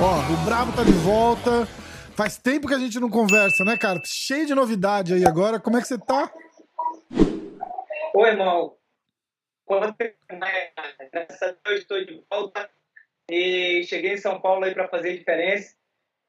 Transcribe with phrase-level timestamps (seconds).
[0.00, 1.66] Ó, o Brabo tá de volta.
[2.16, 4.00] Faz tempo que a gente não conversa, né, cara?
[4.04, 5.58] Cheio de novidade aí agora.
[5.58, 6.32] Como é que você tá?
[8.14, 8.76] Oi, irmão.
[9.68, 10.70] Né?
[11.12, 12.70] Graças a Deus estou de volta.
[13.28, 15.74] E cheguei em São Paulo aí para fazer diferença.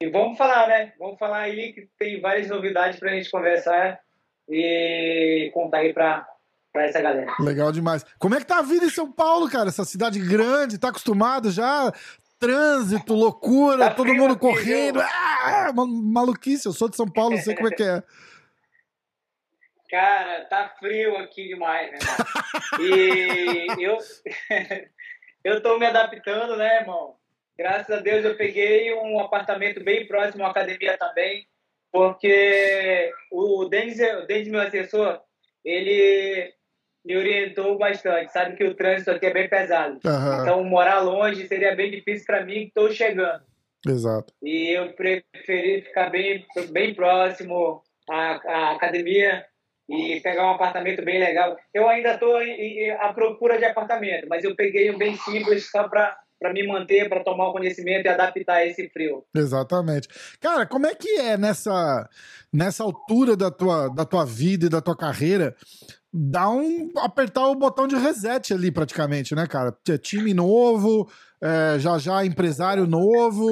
[0.04, 0.92] E vamos falar, né?
[1.00, 4.02] Vamos falar aí que tem várias novidades para a gente conversar
[4.50, 6.28] e contar aí para
[6.74, 7.32] para essa galera.
[7.40, 8.04] Legal demais.
[8.20, 9.70] Como é que tá a vida em São Paulo, cara?
[9.70, 11.94] Essa cidade grande, tá acostumado já?
[12.38, 15.00] Trânsito, loucura, tá todo mundo aqui, correndo.
[15.00, 18.04] Ah, maluquice, eu sou de São Paulo, não sei como é que é.
[19.90, 22.00] Cara, tá frio aqui demais, né?
[22.82, 23.98] e eu,
[25.46, 27.16] eu tô me adaptando, né, irmão?
[27.58, 31.46] Graças a Deus eu peguei um apartamento bem próximo à academia também,
[31.92, 35.22] porque o Denis, o Denis meu assessor,
[35.64, 36.52] ele
[37.06, 38.32] me orientou bastante.
[38.32, 40.00] Sabe que o trânsito aqui é bem pesado.
[40.06, 40.42] Uhum.
[40.42, 43.44] Então, morar longe seria bem difícil para mim, que estou chegando.
[43.86, 44.34] Exato.
[44.42, 49.46] E eu preferi ficar bem, bem próximo à, à academia
[49.90, 51.58] e pegar um apartamento bem legal.
[51.74, 52.38] Eu ainda estou
[53.00, 57.08] à procura de apartamento, mas eu peguei um bem simples só para para me manter,
[57.08, 59.24] para tomar o conhecimento e adaptar a esse frio.
[59.34, 60.10] Exatamente.
[60.42, 62.10] Cara, como é que é nessa,
[62.52, 65.56] nessa altura da tua, da tua vida e da tua carreira
[66.14, 69.74] dá um apertar o botão de reset ali praticamente, né, cara?
[70.02, 71.10] Time novo,
[71.42, 73.50] é, já já empresário novo.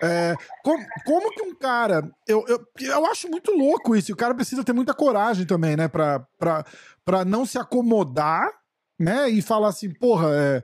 [0.00, 2.08] É, como, como, que um cara.
[2.28, 4.12] Eu, eu, eu acho muito louco isso.
[4.12, 5.88] O cara precisa ter muita coragem também, né?
[5.88, 6.64] Pra, pra,
[7.04, 8.48] pra não se acomodar,
[8.98, 9.28] né?
[9.28, 10.62] E falar assim, porra, é,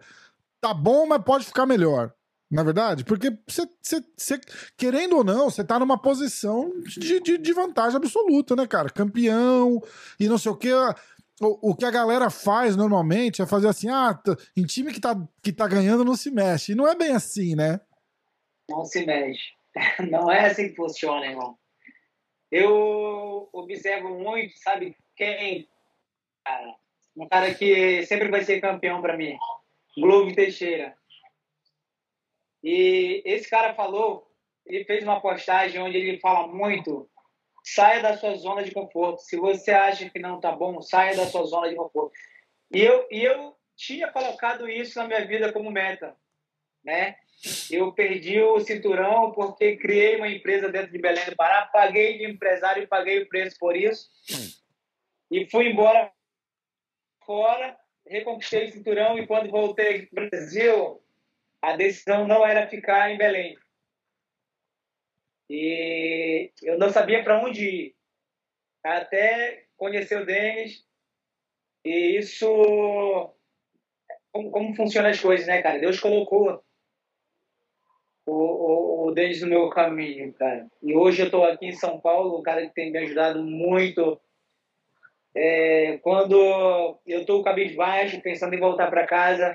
[0.60, 2.12] tá bom, mas pode ficar melhor.
[2.50, 4.40] Na é verdade, porque você,
[4.76, 8.88] querendo ou não, você tá numa posição de, de, de, vantagem absoluta, né, cara?
[8.88, 9.82] Campeão
[10.18, 10.72] e não sei o que
[11.40, 14.16] o, o que a galera faz normalmente é fazer assim: ah,
[14.56, 16.70] em time que tá, que tá ganhando não se mexe.
[16.70, 17.81] E não é bem assim, né?
[18.70, 19.56] Não se mexe.
[20.10, 21.58] Não é assim que funciona, irmão.
[22.50, 25.69] Eu observo muito, sabe quem?
[26.42, 26.75] Cara,
[27.14, 29.36] um cara que sempre vai ser campeão para mim,
[29.96, 30.96] Globo Teixeira.
[32.62, 34.30] E esse cara falou,
[34.64, 37.08] ele fez uma postagem onde ele fala muito
[37.66, 39.22] saia da sua zona de conforto.
[39.22, 42.12] Se você acha que não está bom, saia da sua zona de conforto.
[42.72, 46.16] E eu, e eu tinha colocado isso na minha vida como meta,
[46.84, 47.16] né?
[47.70, 52.24] Eu perdi o cinturão porque criei uma empresa dentro de Belém do Pará, paguei de
[52.24, 54.08] empresário e paguei o preço por isso.
[55.30, 56.10] E fui embora
[57.24, 57.76] fora,
[58.06, 61.03] reconquistei o cinturão e quando voltei para o Brasil,
[61.61, 63.56] a decisão não era ficar em Belém.
[65.49, 67.97] E eu não sabia para onde ir.
[68.84, 70.84] Até conhecer o Denis.
[71.84, 72.47] E isso.
[74.33, 75.78] Como, como funcionam as coisas, né, cara?
[75.78, 76.62] Deus colocou
[78.27, 80.69] o, o, o Denis no meu caminho, cara.
[80.83, 84.21] E hoje eu estou aqui em São Paulo, um cara que tem me ajudado muito.
[85.36, 89.54] É, quando eu estou cabisbaixo, pensando em voltar para casa,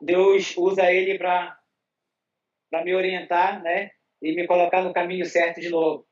[0.00, 1.58] Deus usa ele para
[2.84, 3.90] me orientar, né?
[4.20, 6.06] e me colocar no caminho certo de novo.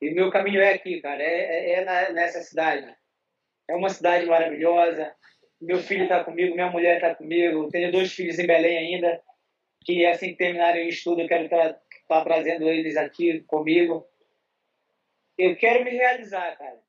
[0.00, 2.94] E meu caminho é aqui, cara, é, é, é nessa cidade.
[3.68, 5.14] É uma cidade maravilhosa.
[5.60, 7.68] Meu filho está comigo, minha mulher está comigo.
[7.68, 9.20] Tenho dois filhos em Belém ainda,
[9.84, 14.06] que assim que terminarem o estudo, eu quero estar tá, tá trazendo eles aqui comigo.
[15.36, 16.80] Eu quero me realizar, cara.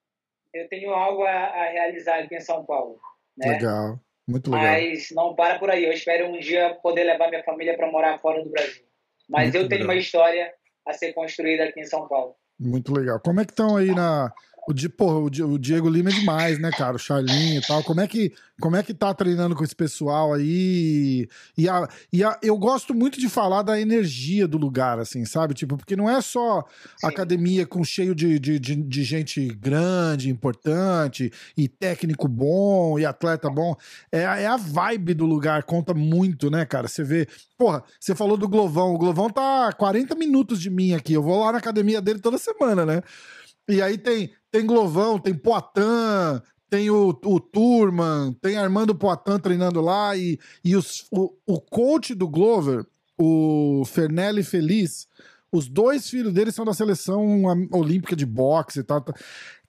[0.53, 2.99] Eu tenho algo a, a realizar aqui em São Paulo.
[3.37, 3.51] Né?
[3.51, 4.65] Legal, muito legal.
[4.65, 5.85] Mas não para por aí.
[5.85, 8.83] Eu espero um dia poder levar minha família para morar fora do Brasil.
[9.29, 9.95] Mas Muito eu tenho legal.
[9.95, 10.53] uma história
[10.87, 12.35] a ser construída aqui em São Paulo.
[12.59, 13.19] Muito legal.
[13.19, 14.33] Como é que estão aí na.
[14.69, 16.95] O, porra, o Diego Lima é demais, né, cara?
[16.95, 17.83] O Charlinho e tal.
[17.83, 18.31] Como é que,
[18.61, 21.27] como é que tá treinando com esse pessoal aí?
[21.57, 25.55] E, a, e a, eu gosto muito de falar da energia do lugar, assim, sabe?
[25.55, 26.63] Tipo, porque não é só
[26.97, 27.07] Sim.
[27.07, 33.49] academia com cheio de, de, de, de, gente grande, importante, e técnico bom, e atleta
[33.49, 33.75] bom.
[34.11, 36.87] É, é a vibe do lugar, conta muito, né, cara?
[36.87, 37.27] Você vê.
[37.57, 38.93] Porra, você falou do Glovão.
[38.93, 41.13] O Glovão tá 40 minutos de mim aqui.
[41.13, 43.01] Eu vou lá na academia dele toda semana, né?
[43.69, 49.79] E aí tem, tem Glovão, tem Poitin, tem o, o Turman, tem Armando Poitin treinando
[49.79, 52.83] lá e, e os, o, o coach do Glover,
[53.15, 55.07] o Fernelli Feliz,
[55.51, 59.05] os dois filhos dele são da seleção olímpica de boxe e tal.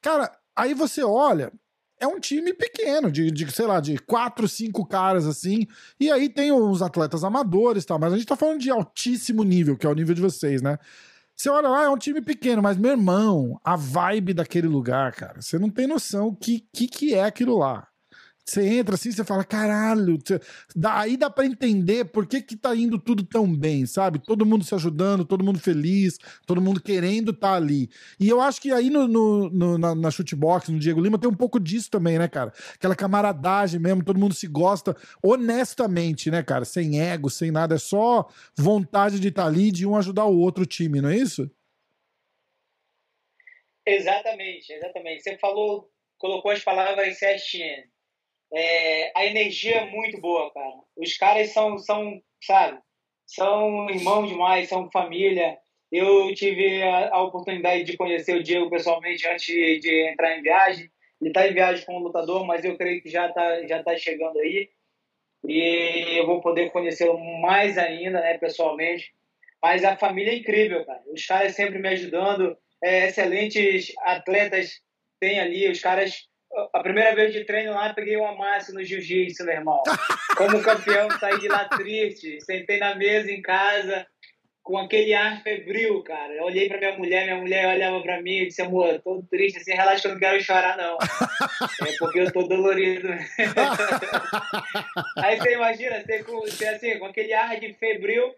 [0.00, 1.52] Cara, aí você olha,
[1.98, 5.66] é um time pequeno, de, de, sei lá, de quatro, cinco caras assim.
[6.00, 9.44] E aí tem os atletas amadores e tal, mas a gente tá falando de altíssimo
[9.44, 10.78] nível, que é o nível de vocês, né?
[11.40, 15.40] Você olha lá, é um time pequeno, mas, meu irmão, a vibe daquele lugar, cara,
[15.40, 17.88] você não tem noção o que, que, que é aquilo lá.
[18.50, 20.18] Você entra assim, você fala, caralho,
[20.74, 24.18] daí dá para entender por que que tá indo tudo tão bem, sabe?
[24.18, 27.88] Todo mundo se ajudando, todo mundo feliz, todo mundo querendo estar tá ali.
[28.18, 31.30] E eu acho que aí no, no, no na, na shootbox, no Diego Lima, tem
[31.30, 32.52] um pouco disso também, né, cara?
[32.74, 36.64] Aquela camaradagem mesmo, todo mundo se gosta honestamente, né, cara?
[36.64, 40.36] Sem ego, sem nada, é só vontade de estar tá ali, de um ajudar o
[40.36, 41.48] outro time, não é isso?
[43.86, 45.22] Exatamente, exatamente.
[45.22, 45.88] Você falou,
[46.18, 47.88] colocou as palavras certinhas
[48.52, 50.74] é, a energia é muito boa, cara.
[50.96, 52.78] Os caras são, são, sabe,
[53.26, 55.56] são irmãos demais, são família.
[55.90, 60.90] Eu tive a, a oportunidade de conhecer o Diego pessoalmente antes de entrar em viagem.
[61.20, 64.38] Ele está em viagem como lutador, mas eu creio que já está já tá chegando
[64.38, 64.68] aí.
[65.46, 69.12] E eu vou poder conhecê-lo mais ainda, né, pessoalmente.
[69.62, 71.02] Mas a família é incrível, cara.
[71.12, 72.56] Os caras sempre me ajudando.
[72.82, 74.80] É, excelentes atletas
[75.20, 75.68] tem ali.
[75.70, 76.29] Os caras
[76.72, 79.82] a primeira vez de treino lá, peguei uma massa no jiu-jitsu, meu irmão.
[80.36, 82.40] Como campeão, saí de lá triste.
[82.40, 84.06] Sentei na mesa em casa,
[84.62, 86.34] com aquele ar febril, cara.
[86.34, 89.58] Eu olhei pra minha mulher, minha mulher olhava pra mim e disse, amor, tô triste,
[89.58, 90.98] assim, relaxa que eu não quero chorar, não.
[91.86, 93.08] É porque eu tô dolorido.
[95.18, 98.34] Aí você imagina, você, você assim, com aquele ar de febril,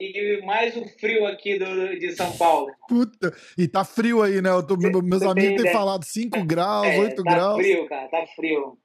[0.00, 2.72] e mais o frio aqui do, de São Paulo.
[2.88, 4.50] Puta, e tá frio aí, né?
[4.66, 7.56] Tô, meus Você amigos têm falado 5 graus, é, 8 tá graus.
[7.56, 8.78] Tá frio, cara, tá frio.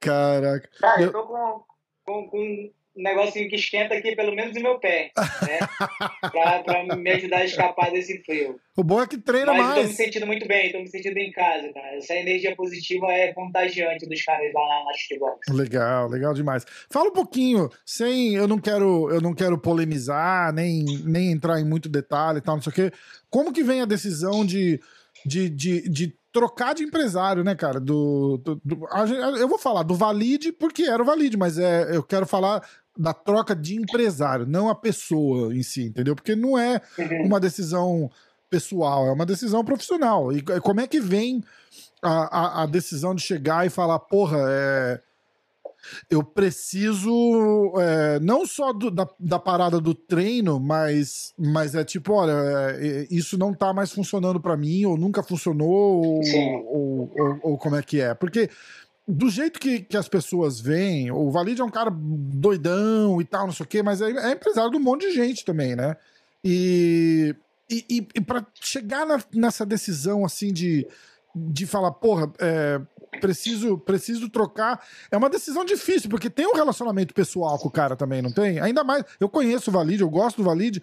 [0.00, 0.68] Caraca.
[0.80, 1.64] Cara, eu, eu tô com,
[2.04, 5.58] com, com um negocinho que esquenta aqui, pelo menos no meu pé, né?
[6.30, 8.60] pra, pra me ajudar a escapar desse frio.
[8.76, 9.74] O bom é que treina Mas mais.
[9.74, 11.96] Mas tô me sentindo muito bem, tô me sentindo em casa, cara.
[11.96, 15.48] Essa energia positiva é contagiante dos caras lá na, Shootbox.
[15.48, 16.64] Legal, legal demais.
[16.90, 18.34] Fala um pouquinho, sem.
[18.34, 22.56] Eu não quero, eu não quero polemizar, nem, nem entrar em muito detalhe e tal,
[22.56, 22.92] não sei o quê.
[23.30, 24.80] Como que vem a decisão de,
[25.24, 27.78] de, de, de trocar de empresário, né, cara?
[27.78, 28.88] Do, do, do,
[29.38, 32.66] eu vou falar do Valide porque era o Valide, mas é, eu quero falar
[32.96, 36.14] da troca de empresário, não a pessoa em si, entendeu?
[36.14, 37.26] Porque não é uhum.
[37.26, 38.10] uma decisão
[38.50, 40.32] pessoal, é uma decisão profissional.
[40.32, 41.42] E como é que vem
[42.02, 45.00] a, a, a decisão de chegar e falar, porra, é,
[46.10, 52.12] eu preciso é, não só do, da, da parada do treino, mas, mas é tipo,
[52.12, 52.32] olha,
[52.78, 57.58] é, isso não tá mais funcionando para mim, ou nunca funcionou, ou, ou, ou, ou,
[57.58, 58.14] como é que é?
[58.14, 58.48] Porque
[59.06, 63.46] do jeito que, que as pessoas veem, o Valide é um cara doidão e tal,
[63.46, 65.96] não sei o quê, mas é, é empresário de um monte de gente também, né?
[66.44, 67.34] E,
[67.70, 70.86] e, e, e para chegar na, nessa decisão assim de,
[71.34, 72.80] de falar, porra, é,
[73.20, 77.96] preciso, preciso trocar, é uma decisão difícil, porque tem um relacionamento pessoal com o cara
[77.96, 78.60] também, não tem?
[78.60, 80.82] Ainda mais, eu conheço o Valide, eu gosto do Valide,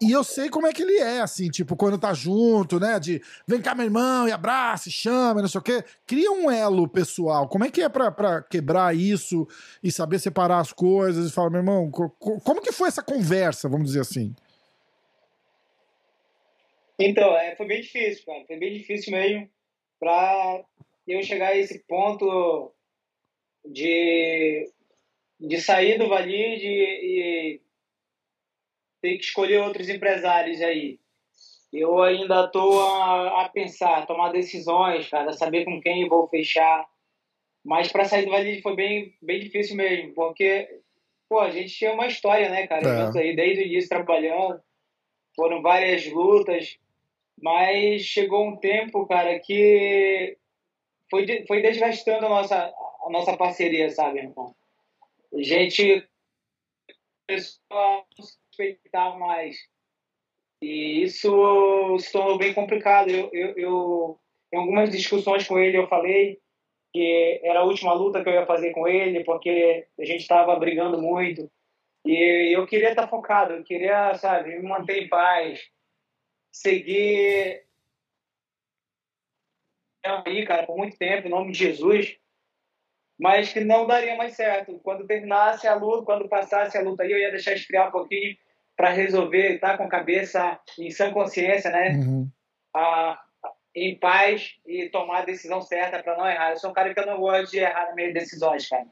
[0.00, 3.00] e eu sei como é que ele é, assim, tipo, quando tá junto, né?
[3.00, 5.82] De vem cá, meu irmão, e abraça, e chama, não sei o quê.
[6.06, 7.48] Cria um elo pessoal.
[7.48, 9.46] Como é que é pra, pra quebrar isso
[9.82, 13.68] e saber separar as coisas e falar, meu irmão, co como que foi essa conversa,
[13.68, 14.34] vamos dizer assim?
[16.98, 18.44] Então, é, foi bem difícil, cara.
[18.46, 19.48] Foi bem difícil mesmo
[19.98, 20.62] pra
[21.06, 22.72] eu chegar a esse ponto
[23.64, 24.70] de,
[25.40, 27.60] de sair do Valide e
[29.06, 30.98] tem que escolher outros empresários aí.
[31.72, 36.84] Eu ainda estou a, a, pensar, a tomar decisões, cara, saber com quem vou fechar.
[37.64, 40.68] Mas para sair do Vale foi bem, bem difícil mesmo, porque
[41.28, 43.10] pô, a gente tinha uma história, né, cara?
[43.14, 43.18] É.
[43.18, 44.60] aí desde o início trabalhando,
[45.34, 46.78] foram várias lutas,
[47.40, 50.36] mas chegou um tempo, cara, que
[51.10, 52.56] foi, foi desgastando a nossa,
[53.04, 54.54] a nossa parceria, sabe, irmão?
[55.34, 56.08] A gente
[58.62, 59.56] respeitar mais.
[60.62, 63.10] E isso se tornou bem complicado.
[63.10, 64.20] Eu, eu, eu,
[64.52, 66.40] em algumas discussões com ele, eu falei
[66.92, 70.56] que era a última luta que eu ia fazer com ele, porque a gente estava
[70.56, 71.50] brigando muito.
[72.04, 75.60] E eu queria estar focado, eu queria, sabe, me manter em paz,
[76.52, 77.64] seguir
[80.04, 82.16] aí, cara, por muito tempo, em nome de Jesus
[83.18, 84.78] mas que não daria mais certo.
[84.80, 88.36] Quando terminasse a luta, quando passasse a luta aí, eu ia deixar esfriar um pouquinho
[88.76, 91.92] para resolver, estar tá com a cabeça em sã consciência, né?
[91.92, 92.30] Uhum.
[92.74, 93.18] Ah,
[93.74, 96.50] em paz e tomar a decisão certa para não errar.
[96.50, 98.86] Eu sou um cara que eu não gosto de errar nas minhas decisões, cara.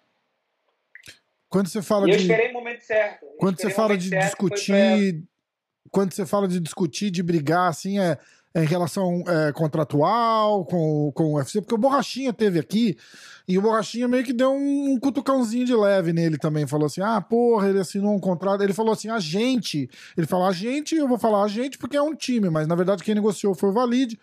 [1.48, 2.16] Quando você fala e de.
[2.16, 3.26] Eu esperei o momento certo.
[3.38, 5.14] Quando você fala de discutir.
[5.14, 5.34] Pra...
[5.90, 8.18] Quando você fala de discutir, de brigar, assim, é
[8.54, 11.60] em relação é, contratual com, com o UFC?
[11.60, 12.96] Porque o Borrachinha teve aqui
[13.46, 16.66] e o Borrachinha meio que deu um, um cutucãozinho de leve nele também.
[16.66, 18.62] Falou assim: ah, porra, ele assinou um contrato.
[18.62, 19.88] Ele falou assim: a gente.
[20.16, 22.74] Ele falou a gente, eu vou falar a gente porque é um time, mas na
[22.74, 24.18] verdade quem negociou foi o Valide.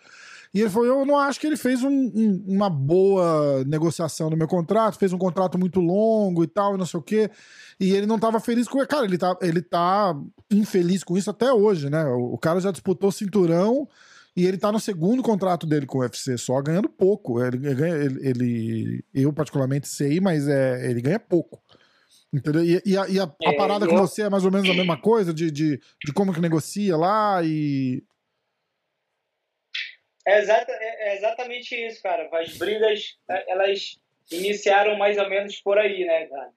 [0.54, 4.36] E ele falou: Eu não acho que ele fez um, um, uma boa negociação no
[4.36, 7.30] meu contrato, fez um contrato muito longo e tal, e não sei o quê.
[7.78, 8.84] E ele não estava feliz com.
[8.86, 10.14] Cara, ele tá, ele tá
[10.50, 12.04] infeliz com isso até hoje, né?
[12.06, 13.88] O, o cara já disputou cinturão
[14.34, 17.42] e ele tá no segundo contrato dele com o UFC, só ganhando pouco.
[17.42, 21.62] Ele, ele, ele, eu, particularmente, sei, mas é, ele ganha pouco.
[22.32, 22.64] Entendeu?
[22.64, 23.90] E, e, a, e a, a é, parada eu...
[23.90, 26.96] com você é mais ou menos a mesma coisa, de, de, de como que negocia
[26.96, 28.02] lá e.
[30.26, 32.30] É, exata, é, é exatamente isso, cara.
[32.32, 36.50] As brigas, é, elas iniciaram mais ou menos por aí, né, cara?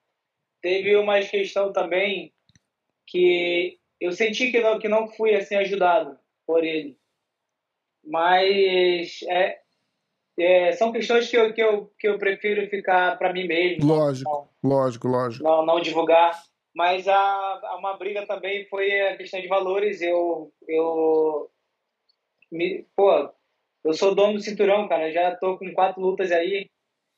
[0.61, 2.33] Teve uma questão também
[3.05, 6.97] que eu senti que não, que não fui assim ajudado por ele.
[8.05, 9.57] Mas é,
[10.37, 13.85] é, são questões que eu, que eu, que eu prefiro ficar para mim mesmo.
[13.85, 14.29] Lógico,
[14.61, 15.43] não, lógico, lógico.
[15.43, 16.39] Não, não divulgar.
[16.75, 20.01] Mas a, a, uma briga também foi a questão de valores.
[20.01, 21.49] Eu, eu
[22.51, 23.31] me, pô,
[23.83, 25.11] eu sou dono do cinturão, cara.
[25.11, 26.69] Já tô com quatro lutas aí.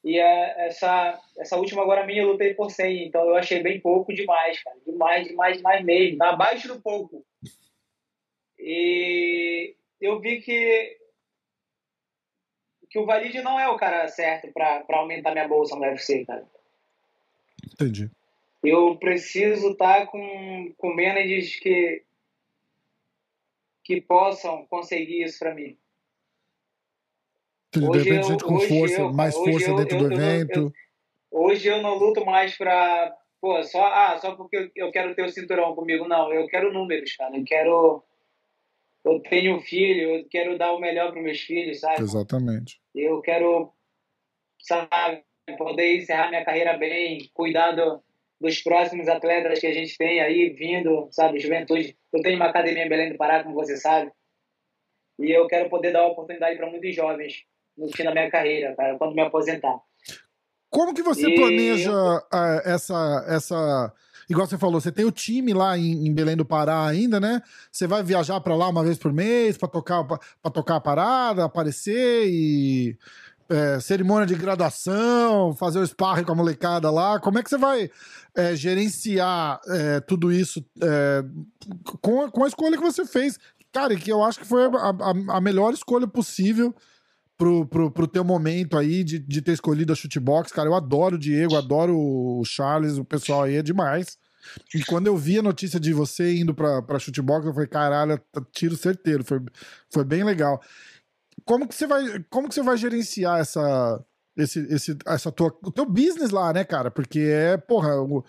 [0.04, 3.08] E é, essa, essa última agora minha eu lutei por 100.
[3.08, 4.78] Então eu achei bem pouco demais, cara.
[4.86, 6.24] Demais, demais, demais mesmo.
[6.24, 7.26] Abaixo do pouco.
[8.60, 10.98] E eu vi que
[12.90, 16.48] que o Valide não é o cara certo para aumentar minha bolsa no UFC, cara.
[17.66, 18.10] Entendi.
[18.64, 22.04] Eu preciso estar tá com, com managers que,
[23.84, 25.78] que possam conseguir isso para mim.
[27.74, 30.74] de repente, eu, gente com força, eu, mais força eu, dentro do evento.
[31.30, 33.16] hoje eu não luto mais pra.
[33.40, 36.08] Pô, só, ah, só porque eu quero ter o cinturão comigo.
[36.08, 37.38] Não, eu quero números, cara.
[37.38, 38.04] Eu quero.
[39.08, 42.02] Eu tenho um filho, eu quero dar o melhor para meus filhos, sabe?
[42.02, 42.82] Exatamente.
[42.94, 43.72] Eu quero,
[44.60, 45.24] sabe,
[45.58, 48.04] poder encerrar minha carreira bem, cuidar do,
[48.40, 51.98] dos próximos atletas que a gente tem aí vindo, sabe, juventude.
[52.12, 54.12] Eu tenho uma academia em Belém do Pará, como você sabe,
[55.20, 57.44] e eu quero poder dar oportunidade para muitos jovens
[57.78, 59.80] no fim da minha carreira, cara, quando me aposentar.
[60.70, 61.36] Como que você e...
[61.36, 63.94] planeja uh, essa, essa.
[64.30, 67.42] Igual você falou, você tem o time lá em, em Belém do Pará ainda, né?
[67.72, 70.20] Você vai viajar para lá uma vez por mês para tocar, pra,
[70.52, 72.98] tocar a parada, aparecer e.
[73.50, 77.18] É, cerimônia de graduação, fazer o sparring com a molecada lá.
[77.18, 77.90] Como é que você vai
[78.36, 81.24] é, gerenciar é, tudo isso é,
[82.02, 83.40] com, com a escolha que você fez?
[83.72, 86.76] Cara, que eu acho que foi a, a, a melhor escolha possível
[87.38, 90.52] pro, pro, pro teu momento aí de, de ter escolhido a chutebox.
[90.52, 94.18] Cara, eu adoro o Diego, adoro o Charles, o pessoal aí é demais.
[94.74, 98.18] E quando eu vi a notícia de você indo pra, pra chutebox, eu falei, caralho,
[98.32, 99.24] tá tiro certeiro.
[99.24, 99.40] Foi,
[99.92, 100.62] foi bem legal.
[101.46, 104.04] Como que você vai, como que você vai gerenciar essa,
[104.36, 106.90] esse, esse, essa tua, o teu business lá, né, cara?
[106.90, 108.24] Porque é, porra, o,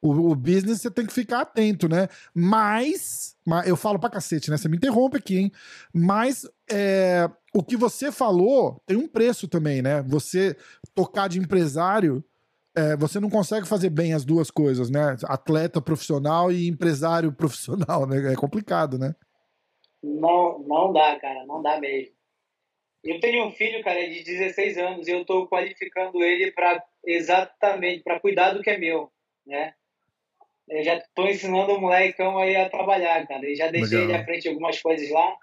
[0.00, 2.08] o, business você tem que ficar atento, né?
[2.34, 4.56] Mas, mas, eu falo pra cacete, né?
[4.56, 5.52] Você me interrompe aqui, hein?
[5.92, 10.02] Mas é, o que você falou tem um preço também, né?
[10.02, 10.54] Você
[10.94, 12.22] tocar de empresário,
[12.76, 15.16] é, você não consegue fazer bem as duas coisas, né?
[15.24, 18.32] Atleta profissional e empresário profissional, né?
[18.32, 19.14] É complicado, né?
[20.02, 22.14] Não, não dá, cara, não dá mesmo.
[23.02, 28.02] Eu tenho um filho, cara, de 16 anos e eu tô qualificando ele para exatamente
[28.02, 29.10] para cuidar do que é meu,
[29.46, 29.72] né?
[30.68, 33.48] Eu já estou ensinando o molecão aí a trabalhar, cara.
[33.48, 34.10] Eu já deixei Legal.
[34.10, 35.36] ele à frente algumas coisas lá.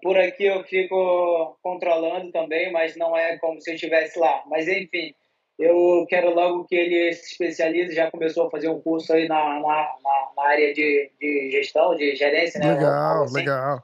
[0.00, 4.42] Por aqui eu fico controlando também, mas não é como se eu estivesse lá.
[4.46, 5.14] Mas enfim,
[5.58, 7.94] eu quero logo que ele se especialize.
[7.94, 9.96] Já começou a fazer um curso aí na, na,
[10.36, 12.74] na área de, de gestão, de gerência, né?
[12.74, 13.34] Legal, assim.
[13.34, 13.82] legal.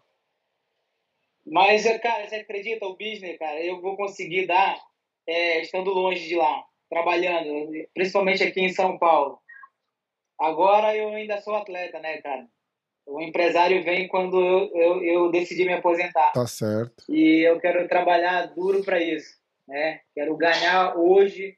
[1.46, 4.78] Mas, cara, você acredita, o business, cara, eu vou conseguir dar
[5.26, 9.38] é, estando longe de lá, trabalhando, principalmente aqui em São Paulo.
[10.38, 12.46] Agora eu ainda sou atleta, né, cara?
[13.08, 16.30] O empresário vem quando eu, eu, eu decidi me aposentar.
[16.32, 17.04] Tá certo.
[17.08, 19.34] E eu quero trabalhar duro para isso,
[19.66, 20.00] né?
[20.14, 21.56] Quero ganhar hoje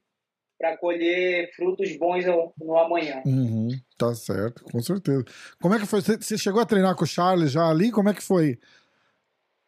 [0.57, 3.23] para colher frutos bons no, no amanhã.
[3.25, 5.25] Uhum, tá certo, com certeza.
[5.61, 6.01] Como é que foi?
[6.01, 7.91] Você chegou a treinar com o Charles já ali?
[7.91, 8.59] Como é que foi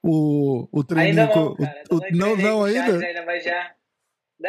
[0.03, 1.21] o, o treino?
[1.21, 1.83] Ainda não, cara.
[1.91, 3.07] O, não, não, não ainda?
[3.07, 3.25] ainda?
[3.25, 3.75] Mas já,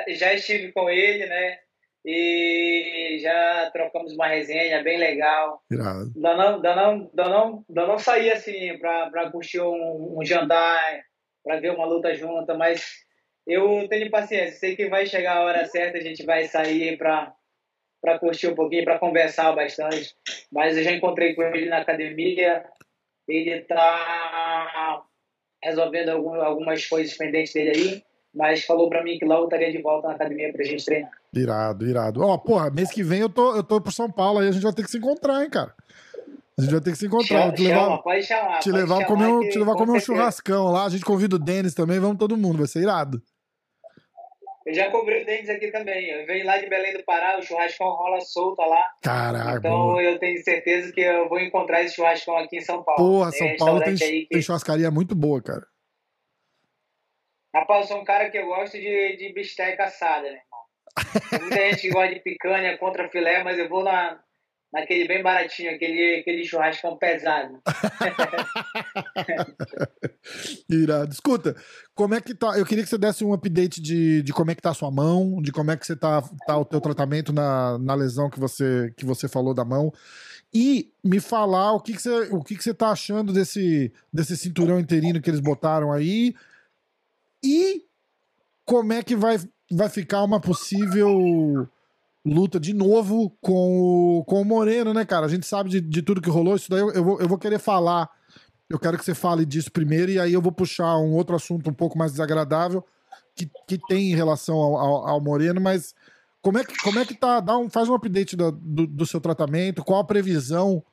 [0.10, 1.60] já estive com ele, né?
[2.06, 5.62] E já trocamos uma resenha bem legal.
[5.72, 6.12] Irado.
[6.16, 11.02] Ainda não, ainda não, ainda não, ainda não saí assim para curtir um, um jantar,
[11.44, 12.86] para ver uma luta junta, mas
[13.48, 14.58] eu tenho paciência.
[14.58, 17.34] Sei que vai chegar a hora certa, a gente vai sair para
[18.02, 20.14] para curtir um pouquinho, para conversar bastante.
[20.52, 22.66] Mas eu já encontrei com ele na academia.
[23.26, 25.02] Ele está
[25.64, 29.82] resolvendo algum, algumas coisas pendentes dele aí, mas falou para mim que logo estaria de
[29.82, 31.12] volta na academia pra gente treinar.
[31.34, 32.22] Irado, irado.
[32.22, 34.52] Ó, oh, porra, mês que vem eu tô, eu tô por São Paulo aí, a
[34.52, 35.74] gente vai ter que se encontrar, hein, cara.
[36.58, 37.42] A gente vai ter que se encontrar.
[37.42, 38.60] Chama, te levar, chama, pode chamar.
[38.60, 40.86] Te levar a comer, um, te levar comer um churrascão lá.
[40.86, 43.22] A gente convida o Denis também, vamos todo mundo, vai ser irado.
[44.66, 46.10] Eu já cobrei o Denis aqui também.
[46.10, 48.92] Eu venho lá de Belém do Pará, o churrascão rola solta lá.
[49.02, 49.58] Caraca.
[49.58, 53.04] Então eu tenho certeza que eu vou encontrar esse churrascão aqui em São Paulo.
[53.04, 55.66] Porra, São Paulo tem, tem churrascaria muito boa, cara.
[57.54, 60.64] Rapaz, eu sou um cara que eu gosto de, de bisteca assada, né, irmão?
[61.30, 64.20] Tem muita gente que gosta de picanha contra filé, mas eu vou na,
[64.74, 67.62] naquele bem baratinho, aquele, aquele churrascão pesado.
[70.68, 71.14] Irado.
[71.14, 71.56] Escuta,
[71.94, 72.58] como é que tá?
[72.58, 74.90] Eu queria que você desse um update de, de como é que tá a sua
[74.90, 78.40] mão, de como é que você tá, tá o teu tratamento na, na lesão que
[78.40, 79.94] você, que você falou da mão.
[80.52, 84.36] E me falar o que, que, você, o que, que você tá achando desse, desse
[84.36, 86.34] cinturão interino que eles botaram aí.
[87.44, 87.84] E
[88.66, 89.38] como é que vai,
[89.72, 91.68] vai ficar uma possível
[92.26, 95.26] luta de novo com o, com o Moreno, né, cara?
[95.26, 96.56] A gente sabe de, de tudo que rolou.
[96.56, 98.10] Isso daí eu, eu, vou, eu vou querer falar.
[98.70, 101.70] Eu quero que você fale disso primeiro e aí eu vou puxar um outro assunto
[101.70, 102.84] um pouco mais desagradável
[103.36, 105.94] que, que tem em relação ao, ao, ao Moreno, mas
[106.42, 107.40] como é que, como é que tá?
[107.40, 110.84] Dá um, faz um update do, do, do, seu tratamento, qual a previsão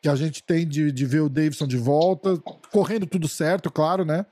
[0.00, 2.36] que a gente tem de, de ver o Davidson de volta,
[2.70, 4.24] correndo tudo certo, claro, né?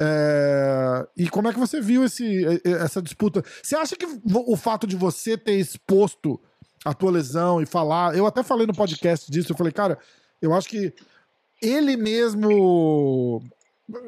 [0.00, 1.06] É...
[1.16, 3.42] E como é que você viu esse, essa disputa?
[3.62, 6.40] Você acha que o fato de você ter exposto
[6.84, 8.16] a tua lesão e falar.
[8.16, 9.98] Eu até falei no podcast disso, eu falei, cara,
[10.40, 10.92] eu acho que
[11.60, 13.42] ele mesmo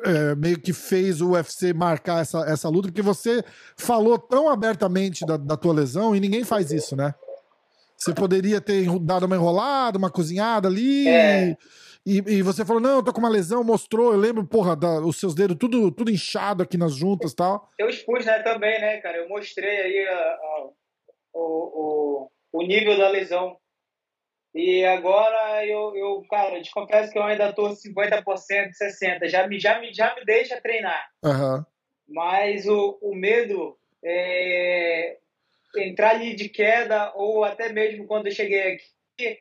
[0.04, 3.42] é, meio que fez o UFC marcar essa, essa luta, porque você
[3.76, 7.14] falou tão abertamente da, da tua lesão e ninguém faz isso, né?
[7.96, 11.06] Você poderia ter dado uma enrolada, uma cozinhada ali.
[11.06, 11.56] É.
[12.06, 15.18] e, você falou, não, eu tô com uma lesão, mostrou, eu lembro, porra, da, os
[15.18, 17.68] seus dedos tudo, tudo inchado aqui nas juntas e tal.
[17.78, 19.18] Eu expus, né, também, né, cara?
[19.18, 20.68] Eu mostrei aí a, a,
[21.34, 23.56] o, o, o nível da lesão.
[24.54, 29.28] E agora eu, eu cara, eu te confesso que eu ainda tô 50%, 60%.
[29.28, 31.08] Já me, já me, já me deixa treinar.
[31.22, 31.64] Uhum.
[32.08, 35.18] Mas o, o medo é
[35.76, 39.38] entrar ali de queda, ou até mesmo quando eu cheguei aqui,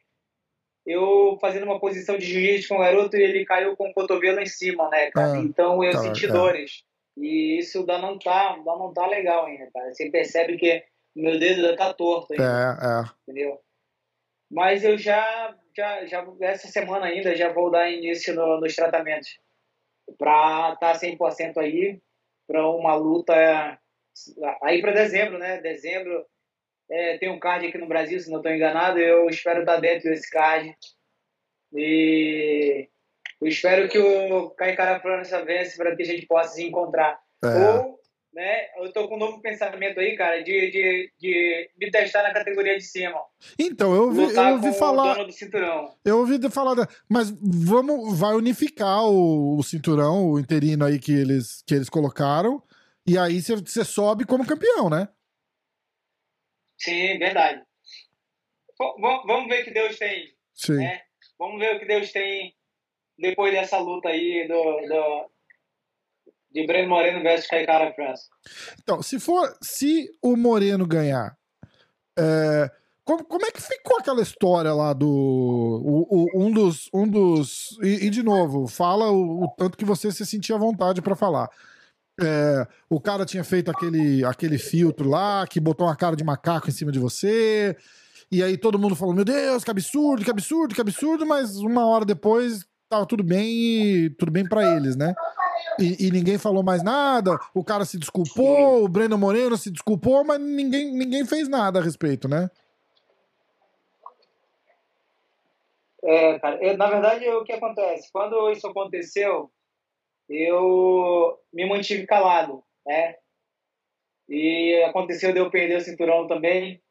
[0.85, 4.39] eu fazendo uma posição de jiu-jitsu com o garoto e ele caiu com o cotovelo
[4.39, 5.33] em cima, né, cara?
[5.33, 6.33] Ah, então eu tá, senti tá.
[6.33, 6.83] dores.
[7.17, 9.93] E isso dá não tá, dá não tá legal ainda, cara.
[9.93, 10.83] Você percebe que
[11.15, 12.43] meu dedo ainda tá torto ainda.
[12.81, 13.11] É, é.
[13.27, 13.59] Entendeu?
[14.49, 19.39] Mas eu já, já, já essa semana ainda já vou dar início no, nos tratamentos
[20.11, 22.01] estar tá 100% aí
[22.47, 23.33] para uma luta
[24.63, 25.61] aí para dezembro, né?
[25.61, 26.25] Dezembro
[26.91, 28.99] é, tem um card aqui no Brasil, se não estou enganado.
[28.99, 30.75] Eu espero estar dentro desse card.
[31.73, 32.87] E
[33.39, 37.19] eu espero que o Caicara França vence para que a gente possa se encontrar.
[37.43, 37.47] É.
[37.47, 37.99] Ou,
[38.33, 42.33] né, eu tô com um novo pensamento aí, cara, de, de, de me testar na
[42.33, 43.19] categoria de cima.
[43.57, 45.17] Então, eu ouvi, eu ouvi falar.
[46.03, 46.73] Eu ouvi falar.
[46.73, 51.89] Da, mas vamos, vai unificar o, o cinturão, o interino aí que eles, que eles
[51.89, 52.63] colocaram.
[53.05, 55.07] E aí você sobe como campeão, né?
[56.79, 57.61] Sim, verdade.
[58.97, 60.33] vamos ver o que Deus tem.
[60.53, 60.77] Sim.
[60.77, 61.01] Né?
[61.37, 62.55] Vamos ver o que Deus tem
[63.17, 65.29] depois dessa luta aí do, do
[66.51, 68.23] de Breno Moreno versus Caicara França.
[68.81, 71.37] Então, se for, se o Moreno ganhar,
[72.17, 72.71] é,
[73.03, 77.77] como, como é que ficou aquela história lá do o, o, um dos um dos
[77.81, 81.15] e, e de novo fala o, o, tanto que você se sentia à vontade para
[81.15, 81.49] falar.
[82.21, 86.69] É, o cara tinha feito aquele, aquele filtro lá, que botou uma cara de macaco
[86.69, 87.75] em cima de você.
[88.31, 91.25] E aí todo mundo falou: Meu Deus, que absurdo, que absurdo, que absurdo.
[91.25, 95.13] Mas uma hora depois tava tudo bem e tudo bem para eles, né?
[95.79, 97.37] E, e, ninguém falou mais nada.
[97.53, 101.81] O cara se desculpou, o Breno Moreno se desculpou, mas ninguém, ninguém fez nada a
[101.81, 102.49] respeito, né?
[106.03, 108.09] É, cara, eu, na verdade, o que acontece?
[108.11, 109.51] Quando isso aconteceu,
[110.29, 113.15] eu me mantive calado, né?
[114.27, 116.81] E aconteceu de eu perder o cinturão também.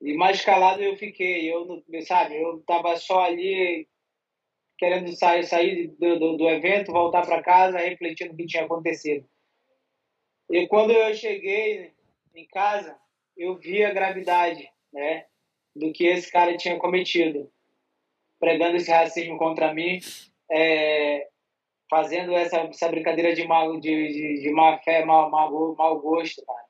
[0.00, 1.52] E mais calado eu fiquei.
[1.52, 3.86] Eu, sabe, eu tava só ali
[4.78, 9.28] querendo sair, sair do, do, do evento, voltar para casa, refletindo o que tinha acontecido.
[10.50, 11.92] E quando eu cheguei
[12.34, 12.98] em casa,
[13.36, 15.26] eu vi a gravidade, né,
[15.76, 17.52] do que esse cara tinha cometido,
[18.38, 20.00] pregando esse racismo contra mim.
[20.50, 21.28] É,
[21.90, 26.44] fazendo essa, essa brincadeira de, mal, de, de, de má fé, mau, mau, mau gosto,
[26.46, 26.64] cara.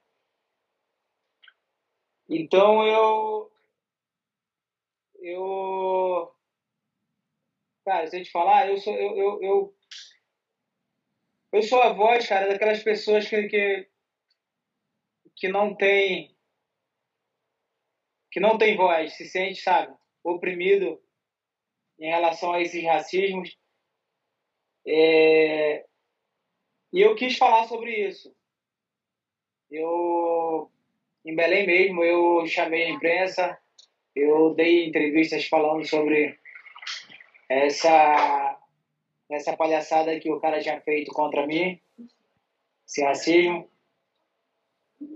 [2.28, 3.52] Então eu.
[5.20, 6.35] Eu.
[7.85, 8.94] Cara, se eu te falar, eu sou.
[8.94, 9.76] Eu, eu, eu,
[11.52, 13.88] eu sou a voz, cara, daquelas pessoas que, que,
[15.37, 16.35] que não tem
[18.30, 21.02] que não tem voz, se sente, sabe, oprimido
[21.98, 23.60] em relação a esses racismos.
[24.87, 25.85] É...
[26.93, 28.35] E eu quis falar sobre isso.
[29.71, 30.71] Eu,
[31.25, 33.59] em Belém mesmo, eu chamei a imprensa,
[34.14, 36.38] eu dei entrevistas falando sobre
[37.49, 38.59] essa
[39.31, 41.81] essa palhaçada que o cara tinha feito contra mim,
[42.87, 43.71] esse racismo.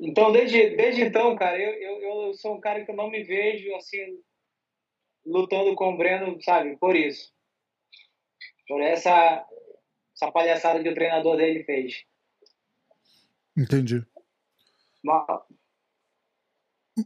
[0.01, 3.23] Então, desde, desde então, cara, eu, eu, eu sou um cara que eu não me
[3.25, 4.23] vejo, assim,
[5.27, 7.35] lutando com o Breno, sabe, por isso.
[8.69, 9.45] Por essa,
[10.15, 12.05] essa palhaçada que o treinador dele fez.
[13.57, 14.05] Entendi.
[15.03, 15.27] Mas,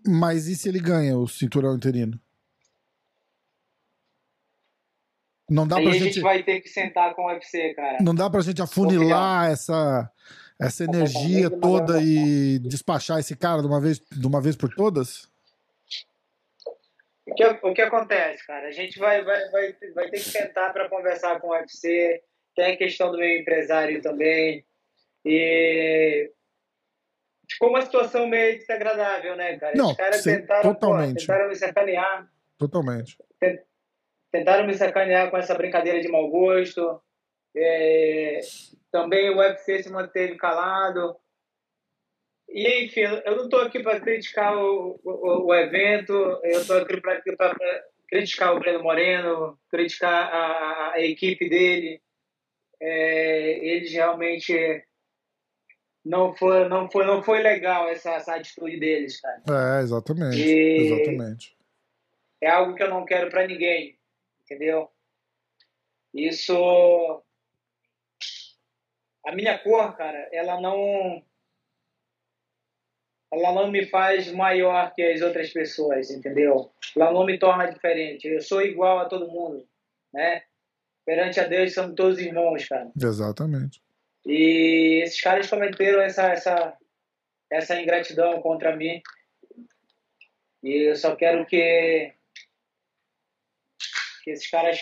[0.07, 2.21] Mas e se ele ganha o cinturão interino?
[5.51, 6.05] Não dá Aí pra a gente...
[6.15, 7.99] gente vai ter que sentar com o UFC, cara.
[8.03, 10.11] Não dá pra gente afunilar essa,
[10.61, 15.27] essa energia toda e despachar esse cara de uma vez, de uma vez por todas?
[17.27, 18.69] O que, o que acontece, cara?
[18.69, 22.23] A gente vai, vai, vai, vai ter que sentar para conversar com o UFC.
[22.59, 24.65] Tem a questão do meu empresário também.
[25.25, 26.29] E
[27.49, 29.77] ficou uma situação meio desagradável, né, cara?
[29.77, 31.27] Não, Os caras tentaram, totalmente.
[31.27, 32.29] Pô, tentaram me sacanear.
[32.59, 33.17] Totalmente
[34.31, 37.01] tentaram me sacanear com essa brincadeira de mau gosto.
[37.57, 38.41] É,
[38.91, 41.17] também o UFC se manteve calado.
[42.49, 46.99] E, enfim, eu não estou aqui para criticar o, o, o, evento, eu estou aqui
[47.01, 47.21] para
[48.09, 52.01] criticar o Breno Moreno, criticar a, a equipe dele.
[52.81, 54.85] É, eles realmente
[56.05, 59.43] não foi, não foi, não foi legal essa, essa atitude deles, cara.
[59.49, 60.41] É, exatamente.
[60.41, 61.57] E exatamente.
[62.41, 63.99] É algo que eu não quero para ninguém
[64.49, 64.91] entendeu?
[66.15, 67.23] Isso.
[69.27, 71.23] A minha cor, cara, ela não.
[73.31, 76.73] Ela não me faz maior que as outras pessoas, entendeu?
[76.97, 78.27] Ela não me torna diferente.
[78.27, 79.69] Eu sou igual a todo mundo,
[80.15, 80.45] né?
[81.09, 82.93] Perante a Deus somos todos irmãos, cara.
[82.95, 83.81] Exatamente.
[84.27, 86.77] E esses caras cometeram essa, essa,
[87.51, 89.01] essa ingratidão contra mim.
[90.63, 92.13] E eu só quero que
[94.23, 94.81] que esses caras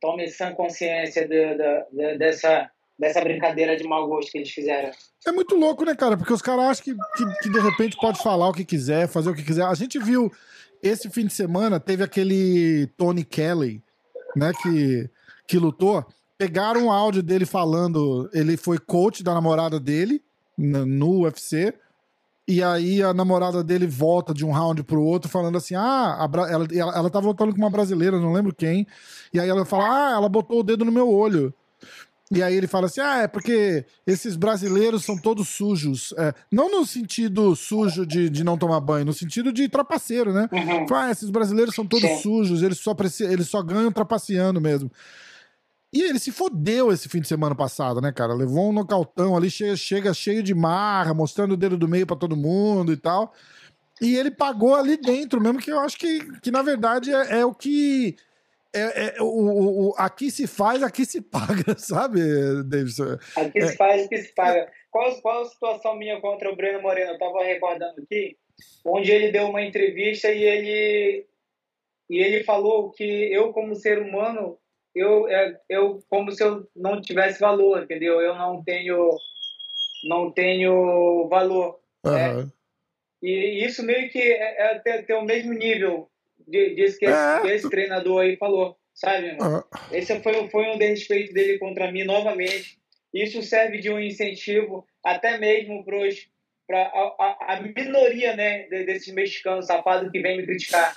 [0.00, 4.90] tomem sã consciência de, de, de, dessa, dessa brincadeira de mau gosto que eles fizeram.
[5.24, 6.16] É muito louco, né, cara?
[6.16, 9.30] Porque os caras acham que, que, que, de repente pode falar o que quiser, fazer
[9.30, 9.66] o que quiser.
[9.66, 10.32] A gente viu
[10.82, 13.80] esse fim de semana, teve aquele Tony Kelly,
[14.36, 15.08] né, que,
[15.46, 16.04] que lutou.
[16.38, 20.22] Pegaram um áudio dele falando, ele foi coach da namorada dele
[20.56, 21.74] no UFC.
[22.46, 26.68] E aí a namorada dele volta de um round pro outro falando assim: ah, ela,
[26.72, 28.86] ela, ela tá voltando com uma brasileira, não lembro quem.
[29.32, 31.54] E aí ela fala: ah, ela botou o dedo no meu olho.
[32.34, 36.14] E aí ele fala assim: ah, é porque esses brasileiros são todos sujos.
[36.16, 40.48] É, não no sentido sujo de, de não tomar banho, no sentido de trapaceiro, né?
[40.50, 40.88] Uhum.
[40.88, 42.22] Fala, ah, esses brasileiros são todos Sim.
[42.22, 44.90] sujos, eles só, eles só ganham trapaceando mesmo.
[45.92, 48.32] E ele se fodeu esse fim de semana passado, né, cara?
[48.32, 52.16] Levou um nocautão ali, chega, chega cheio de marra, mostrando o dedo do meio para
[52.16, 53.34] todo mundo e tal.
[54.00, 57.44] E ele pagou ali dentro, mesmo que eu acho que, que na verdade, é, é
[57.44, 58.16] o que.
[58.74, 62.20] É, é, o, o, aqui se faz, aqui se paga, sabe,
[62.64, 63.18] Davidson?
[63.36, 63.66] Aqui é.
[63.66, 64.70] se faz, aqui se paga.
[64.90, 67.12] Qual, qual a situação minha contra o Breno Moreno?
[67.12, 68.36] Eu tava recordando aqui,
[68.84, 71.26] onde ele deu uma entrevista e ele,
[72.08, 74.58] e ele falou que eu, como ser humano,
[74.94, 78.20] eu, é, eu como se eu não tivesse valor, entendeu?
[78.20, 79.16] Eu não tenho,
[80.08, 81.78] não tenho valor.
[82.04, 82.12] Uhum.
[82.12, 82.50] Né?
[83.22, 86.10] E isso meio que é, é ter, ter o mesmo nível
[86.48, 87.10] disso que, é.
[87.10, 89.36] esse, esse treinador aí falou, sabe?
[89.40, 89.62] Uhum.
[89.90, 92.78] Esse foi, foi um desrespeito dele contra mim novamente.
[93.12, 99.66] Isso serve de um incentivo até mesmo para a, a, a, minoria né, desses mexicanos
[99.66, 100.96] safados que vem me criticar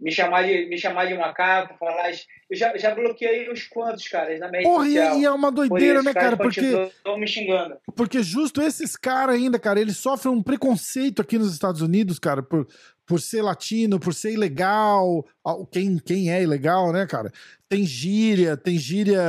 [0.00, 2.10] me chamar de, me chamar de macaco, falar.
[2.10, 5.18] Eu já, já bloqueei uns quantos, caras, na minha Porra, social.
[5.18, 6.36] e é uma doideira, isso, né, cara?
[6.36, 6.60] Porque.
[6.60, 7.76] Estão me xingando.
[7.94, 12.42] Porque justo esses caras ainda, cara, eles sofrem um preconceito aqui nos Estados Unidos, cara,
[12.42, 12.66] por,
[13.10, 15.26] por ser latino, por ser ilegal.
[15.72, 17.32] Quem, quem é ilegal, né, cara?
[17.68, 19.20] Tem gíria, tem gíria.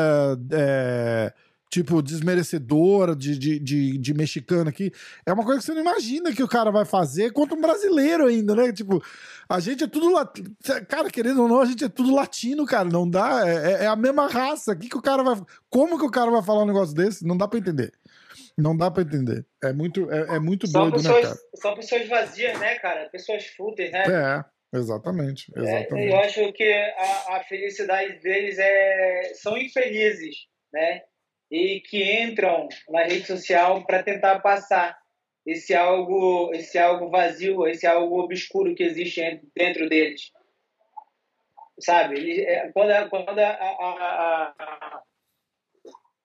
[0.52, 1.34] É
[1.67, 4.91] tipo, desmerecedora de, de, de, de, mexicano aqui.
[5.26, 8.26] É uma coisa que você não imagina que o cara vai fazer contra um brasileiro
[8.26, 8.74] ainda, né?
[8.74, 9.02] Tipo,
[9.48, 10.12] a gente é tudo.
[10.12, 10.54] latino.
[10.89, 12.89] Cara, querendo ou não, a gente é tudo latino, cara.
[12.89, 13.48] Não dá.
[13.48, 14.76] É, é, é a mesma raça.
[14.76, 15.41] Que que o cara vai.
[15.70, 17.26] Como que o cara vai falar um negócio desse?
[17.26, 17.94] Não dá pra entender.
[18.58, 19.46] Não dá pra entender.
[19.64, 21.40] É muito, é, é muito só doido, pessoas, né, cara?
[21.56, 23.10] São pessoas vazias, né, cara?
[23.10, 24.04] Pessoas fúteis, né?
[24.08, 24.52] É.
[24.74, 25.94] Exatamente, exatamente.
[25.94, 31.02] É, eu acho que a, a felicidade deles é são infelizes, né?
[31.52, 34.98] e que entram na rede social para tentar passar
[35.46, 40.32] esse algo, esse algo vazio, esse algo obscuro que existe dentro deles.
[41.80, 42.42] Sabe?
[42.42, 45.02] É, quando quando a, a,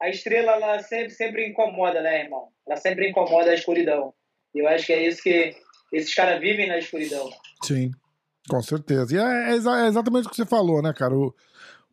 [0.00, 2.48] a, estrela ela sempre, sempre incomoda, né, irmão?
[2.66, 4.12] Ela sempre incomoda a escuridão.
[4.54, 5.54] E eu acho que é isso que
[5.92, 7.30] esses caras vivem na escuridão.
[7.62, 7.90] Sim,
[8.48, 9.14] com certeza.
[9.14, 11.14] E é, é, é exatamente o que você falou, né, cara?
[11.14, 11.34] O,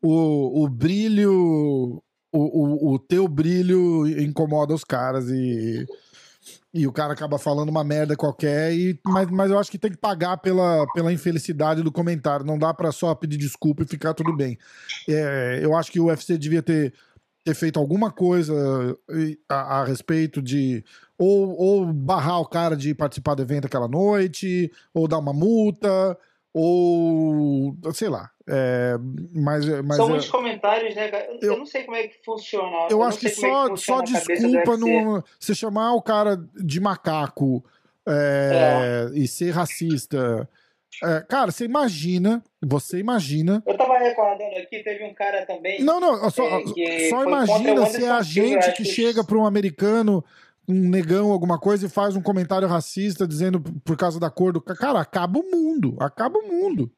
[0.02, 2.02] o, o brilho.
[2.36, 5.86] O, o, o teu brilho incomoda os caras e
[6.74, 9.92] e o cara acaba falando uma merda qualquer, e, mas, mas eu acho que tem
[9.92, 12.46] que pagar pela, pela infelicidade do comentário.
[12.46, 14.58] Não dá para só pedir desculpa e ficar tudo bem.
[15.08, 16.92] É, eu acho que o UFC devia ter,
[17.43, 18.53] ter feito alguma coisa
[19.49, 20.84] a, a respeito de.
[21.17, 26.17] Ou, ou barrar o cara de participar do evento aquela noite, ou dar uma multa,
[26.53, 27.75] ou.
[27.93, 28.29] sei lá.
[28.47, 28.97] É,
[29.34, 31.10] mas, mas, São muitos comentários, né?
[31.41, 32.88] Eu, eu, não sei como é que funciona.
[32.89, 36.79] Eu, eu acho que só, é que só desculpa no, você chamar o cara de
[36.79, 37.63] macaco
[38.06, 39.17] é, é.
[39.17, 40.49] e ser racista.
[41.01, 43.63] É, cara, você imagina, você imagina.
[43.65, 45.82] Eu tava recordando aqui, teve um cara também.
[45.84, 46.43] Não, não, só,
[46.77, 50.23] é, só imagina se é a gente que chega para um americano,
[50.67, 54.62] um negão, alguma coisa, e faz um comentário racista dizendo por causa da cor do.
[54.62, 56.91] Cara, acaba o mundo, acaba o mundo.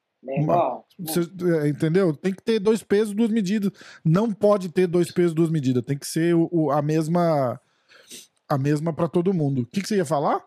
[1.00, 1.22] Você,
[1.62, 2.16] é, entendeu?
[2.16, 3.72] Tem que ter dois pesos, duas medidas.
[4.04, 5.84] Não pode ter dois pesos, duas medidas.
[5.84, 7.60] Tem que ser o, o a mesma
[8.48, 9.62] a mesma para todo mundo.
[9.62, 10.44] O que, que, você ia falar?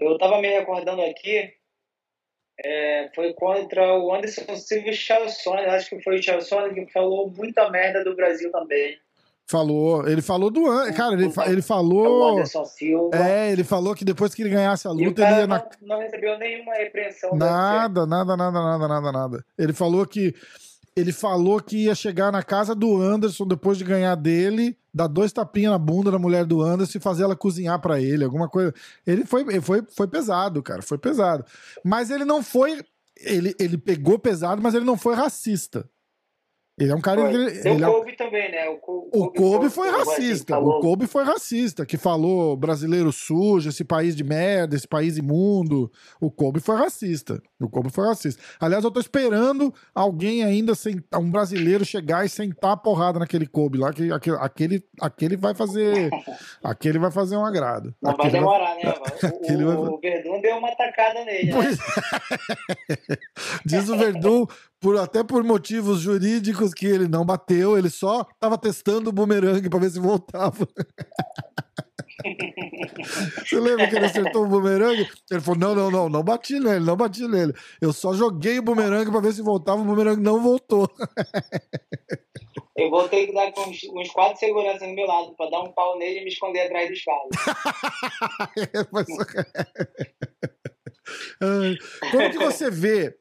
[0.00, 1.52] Eu tava me recordando aqui.
[2.62, 6.86] É, foi contra o Anderson Silva e o Charles Acho que foi o Charles que
[6.92, 8.98] falou muita merda do Brasil também.
[9.50, 10.62] Falou, ele falou do
[10.94, 12.40] cara, ele, ele falou.
[13.12, 15.58] É, ele falou que depois que ele ganhasse a luta, ele ia na...
[15.58, 17.34] não, não recebeu nenhuma repreensão.
[17.34, 19.44] Nada, nada, nada, nada, nada, nada.
[19.58, 20.34] Ele falou que
[20.96, 25.32] ele falou que ia chegar na casa do Anderson depois de ganhar dele, dar dois
[25.32, 28.74] tapinhas na bunda da mulher do Anderson e fazer ela cozinhar para ele, alguma coisa.
[29.06, 31.44] Ele foi, foi, foi pesado, cara, foi pesado.
[31.84, 32.84] Mas ele não foi,
[33.16, 35.88] ele, ele pegou pesado, mas ele não foi racista.
[36.80, 37.30] Ele é um cara.
[37.30, 38.16] Ele, ele o é Kobe é...
[38.16, 38.66] também, né?
[38.70, 40.58] O, Kobe, o Kobe foi, foi racista.
[40.58, 45.92] O Kobe foi racista, que falou brasileiro sujo, esse país de merda, esse país imundo.
[46.18, 47.42] O Kobe foi racista.
[47.60, 48.42] O Kobe foi racista.
[48.58, 53.46] Aliás, eu tô esperando alguém ainda, sentar, um brasileiro chegar e sentar a porrada naquele
[53.46, 56.08] Kobe lá, que aquele, aquele, aquele vai fazer.
[56.64, 57.94] aquele vai fazer um agrado.
[58.00, 58.84] Não aquele vai demorar, vai...
[58.84, 58.92] né?
[58.92, 59.76] O, vai...
[59.76, 61.58] o Verdun deu uma tacada nele, né?
[63.66, 64.46] Diz o Verdun,
[64.80, 69.68] por, até por motivos jurídicos que ele não bateu, ele só tava testando o bumerangue
[69.68, 70.66] para ver se voltava.
[73.44, 75.08] Você lembra que ele acertou o bumerangue?
[75.30, 77.54] Ele falou: não, não, não, não bati nele, não bati nele.
[77.80, 80.88] Eu só joguei o bumerangue para ver se voltava, o bumerangue não voltou.
[82.76, 85.60] Eu vou ter que dar com uns, uns quatro seguranças no meu lado para dar
[85.60, 87.28] um pau nele e me esconder atrás do espalho.
[92.10, 93.16] Como que você vê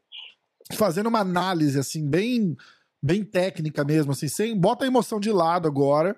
[0.73, 2.55] fazendo uma análise assim bem
[3.01, 6.17] bem técnica mesmo, assim, sem bota a emoção de lado agora.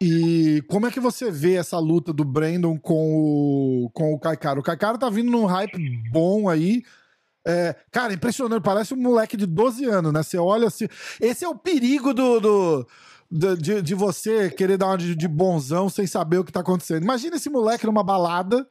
[0.00, 3.14] E como é que você vê essa luta do Brandon com
[3.84, 4.60] o, com o Kaikara?
[4.60, 5.78] O tá vindo num hype
[6.10, 6.82] bom aí.
[7.46, 10.22] É, cara, impressionante, parece um moleque de 12 anos, né?
[10.22, 10.86] Você olha assim.
[11.20, 12.86] Esse é o perigo do, do
[13.30, 17.02] de, de, você querer dar uma de, de bonzão sem saber o que tá acontecendo.
[17.02, 18.66] Imagina esse moleque numa balada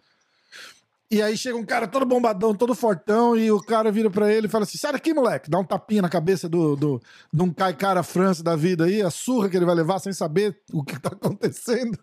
[1.12, 4.48] e aí chega um cara todo bombadão, todo fortão, e o cara vira pra ele
[4.48, 7.54] e fala assim: sai daqui, moleque, dá um tapinha na cabeça do, do, de um
[7.54, 11.00] cai-cara França da vida aí, a surra que ele vai levar sem saber o que
[11.00, 11.98] tá acontecendo.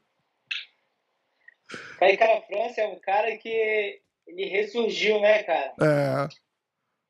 [1.98, 5.74] Cai-cara França é um cara que ele ressurgiu, né, cara?
[5.80, 6.28] É.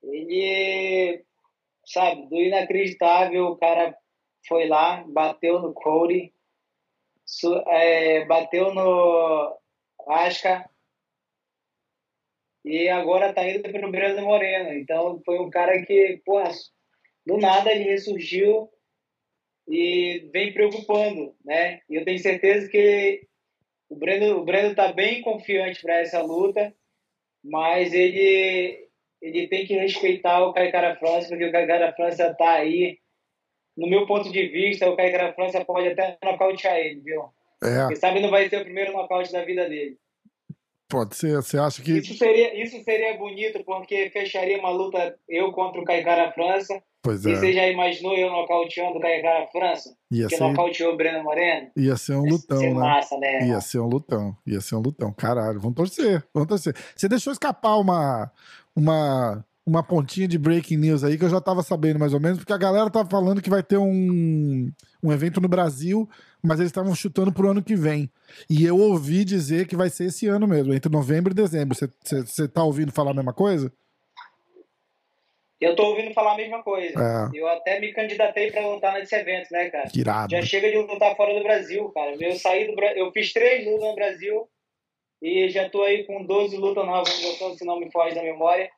[0.03, 1.25] Ele,
[1.85, 3.95] sabe, do inacreditável, o cara
[4.49, 6.33] foi lá, bateu no Cody,
[7.69, 9.59] é, bateu no
[10.09, 10.69] Asca
[12.65, 14.73] e agora tá indo pro Breno Moreno.
[14.75, 16.43] Então foi um cara que, pô,
[17.27, 18.69] do nada ele ressurgiu
[19.69, 21.81] e vem preocupando, né?
[21.89, 23.27] E eu tenho certeza que
[23.89, 26.75] o Breno, o Breno tá bem confiante para essa luta,
[27.43, 28.89] mas ele
[29.21, 32.99] ele tem que respeitar o Caicara França, porque o Caicara França tá aí.
[33.77, 37.23] No meu ponto de vista, o Caicara França pode até nocautear ele, viu?
[37.63, 37.87] É.
[37.87, 39.97] Quem sabe não vai ser o primeiro nocaute da vida dele.
[40.93, 41.91] Pode ser, você acha que.
[41.91, 46.83] Isso seria, isso seria bonito, porque fecharia uma luta eu contra o Caicara França.
[47.03, 47.31] Pois é.
[47.31, 49.97] E você já imaginou eu nocauteando o Caicara França?
[50.11, 50.43] Ia que ser...
[50.43, 51.71] nocauteou o Breno Moreno?
[51.75, 52.81] Ia ser um lutão, Ia ser né?
[52.81, 53.49] Massa, né?
[53.49, 55.15] Ia ser um lutão, ia ser um lutão.
[55.15, 56.77] Caralho, vamos torcer, vamos torcer.
[56.95, 58.31] Você deixou escapar uma.
[58.77, 62.39] uma uma pontinha de breaking news aí que eu já tava sabendo mais ou menos,
[62.39, 66.09] porque a galera tava falando que vai ter um, um evento no Brasil,
[66.43, 68.11] mas eles estavam chutando pro ano que vem.
[68.51, 71.77] E eu ouvi dizer que vai ser esse ano mesmo, entre novembro e dezembro.
[72.03, 73.73] Você tá ouvindo falar a mesma coisa?
[75.61, 76.99] Eu tô ouvindo falar a mesma coisa.
[76.99, 77.39] É.
[77.39, 79.89] Eu até me candidatei para lutar nesse evento, né, cara?
[79.95, 80.33] Irado.
[80.33, 82.17] Já chega de lutar fora do Brasil, cara.
[82.19, 84.49] Eu saí do eu fiz três lutas no Brasil
[85.23, 88.69] e já tô aí com 12 lutas novas, se não me foge da memória.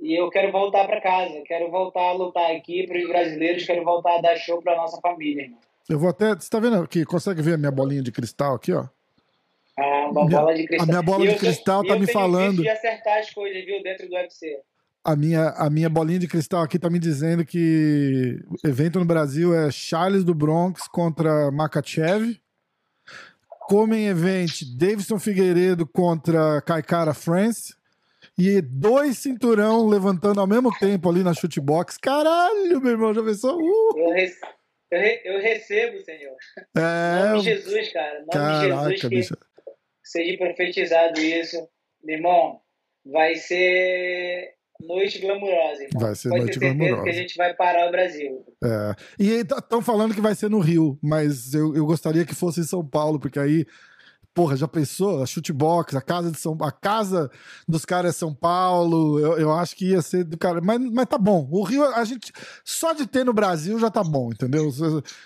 [0.00, 3.84] E eu quero voltar para casa, quero voltar a lutar aqui para os brasileiros, quero
[3.84, 5.44] voltar a dar show para nossa família.
[5.44, 5.60] Irmão.
[5.88, 6.34] Eu vou até.
[6.34, 7.04] Você tá vendo aqui?
[7.04, 8.86] Consegue ver a minha bolinha de cristal aqui, ó?
[9.78, 10.84] Ah, uma minha, bola de cristal.
[10.84, 12.62] A minha bola de cristal tá me falando.
[12.62, 14.56] de acertar as coisas, viu, dentro do UFC
[15.06, 19.04] a minha, a minha bolinha de cristal aqui tá me dizendo que o evento no
[19.04, 22.36] Brasil é Charles do Bronx contra Makachev.
[23.68, 27.72] Comem Event, Davidson Figueiredo contra Kaikara France.
[28.36, 31.96] E dois cinturão levantando ao mesmo tempo ali na chutebox.
[31.98, 33.60] Caralho, meu irmão, já pensou?
[33.60, 33.98] Uh!
[33.98, 34.12] Eu,
[34.90, 36.36] eu, re eu, recebo, Senhor.
[36.76, 37.24] É...
[37.24, 38.18] Nome de Jesus, cara.
[38.20, 39.36] Nome Caraca, de Jesus, bicho.
[40.02, 41.68] seja profetizado isso.
[42.02, 42.60] Meu irmão,
[43.04, 45.84] vai ser noite glamurosa.
[45.84, 46.00] Irmão.
[46.00, 47.02] Vai ser Pode noite glamurosa.
[47.02, 48.44] que a gente vai parar o Brasil.
[48.64, 48.94] É.
[49.18, 52.64] E estão falando que vai ser no Rio, mas eu, eu gostaria que fosse em
[52.64, 53.66] São Paulo, porque aí
[54.36, 55.22] porra, já pensou?
[55.22, 57.30] A chutebox, a casa de São a casa
[57.66, 59.18] dos caras é São Paulo.
[59.18, 60.60] Eu, eu acho que ia ser do cara.
[60.60, 61.48] Mas, mas tá bom.
[61.50, 62.30] O Rio, a gente.
[62.62, 64.70] Só de ter no Brasil já tá bom, entendeu?
[64.70, 64.82] Se,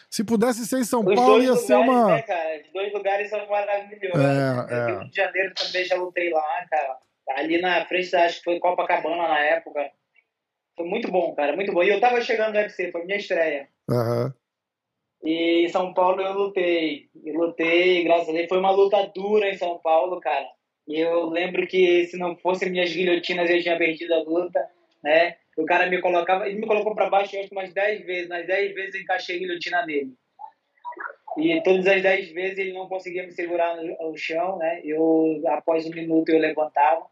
[0.09, 2.07] se pudesse ser em São Os Paulo, ia lugares, ser uma.
[2.07, 2.63] Né, cara?
[2.65, 4.21] Os dois lugares são maravilhosos.
[4.21, 4.87] É, é.
[4.87, 6.97] Rio de Janeiro também já lutei lá, cara
[7.37, 9.91] ali na frente, acho que foi Copacabana na época.
[10.77, 11.83] Foi muito bom, cara, muito bom.
[11.83, 13.69] E eu tava chegando no UFC, foi minha estreia.
[13.89, 14.33] Uhum.
[15.23, 17.09] E em São Paulo eu lutei.
[17.25, 18.49] Eu lutei, graças a Deus.
[18.49, 20.47] Foi uma luta dura em São Paulo, cara.
[20.89, 24.67] E eu lembro que se não fossem minhas guilhotinas eu tinha perdido a luta,
[25.05, 25.37] né?
[25.57, 28.29] O cara me colocava, ele me colocou para baixo acho umas 10 vezes.
[28.29, 30.15] Nas 10 vezes eu encaixei a guilhotina nele.
[31.39, 34.81] E todas as 10 vezes ele não conseguia me segurar no, no chão, né?
[34.85, 37.07] Eu, após um minuto, eu levantava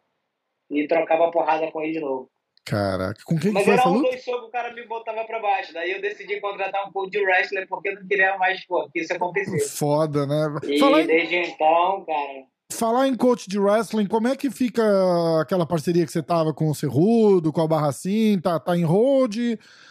[0.71, 2.31] e trocava porrada com ele de novo.
[2.69, 5.41] Caraca, com quem Mas que foi era um, dois socos, o cara me botava pra
[5.41, 5.73] baixo.
[5.73, 9.01] Daí eu decidi contratar um pouco de wrestler porque eu não queria mais pô, que
[9.01, 9.79] isso acontecesse.
[9.79, 10.59] Foda, né?
[10.65, 11.49] E Falar desde em...
[11.49, 12.45] então, cara.
[12.71, 14.83] Falar em coach de wrestling, como é que fica
[15.41, 18.39] aquela parceria que você tava com o Cerrudo, com o Barracin?
[18.39, 19.39] Tá, tá em hold?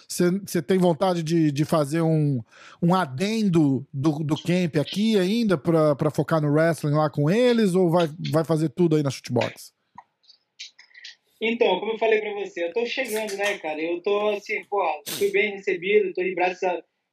[0.07, 2.39] Você tem vontade de, de fazer um,
[2.79, 7.73] um adendo do, do camp aqui ainda pra, pra focar no wrestling lá com eles?
[7.73, 9.75] Ou vai, vai fazer tudo aí na shootbox?
[11.39, 13.79] Então, como eu falei pra você, eu tô chegando, né, cara?
[13.79, 16.59] Eu tô assim, pô, fui bem recebido, tô de braços,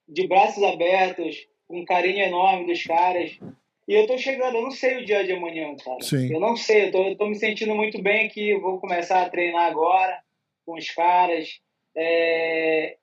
[0.08, 3.38] de braços abertos, com um carinho enorme dos caras.
[3.87, 6.00] E eu tô chegando, eu não sei o dia de amanhã, cara.
[6.00, 6.32] Sim.
[6.32, 9.22] Eu não sei, eu tô, eu tô me sentindo muito bem aqui, eu vou começar
[9.22, 10.22] a treinar agora
[10.64, 11.60] com os caras.
[11.94, 12.96] É...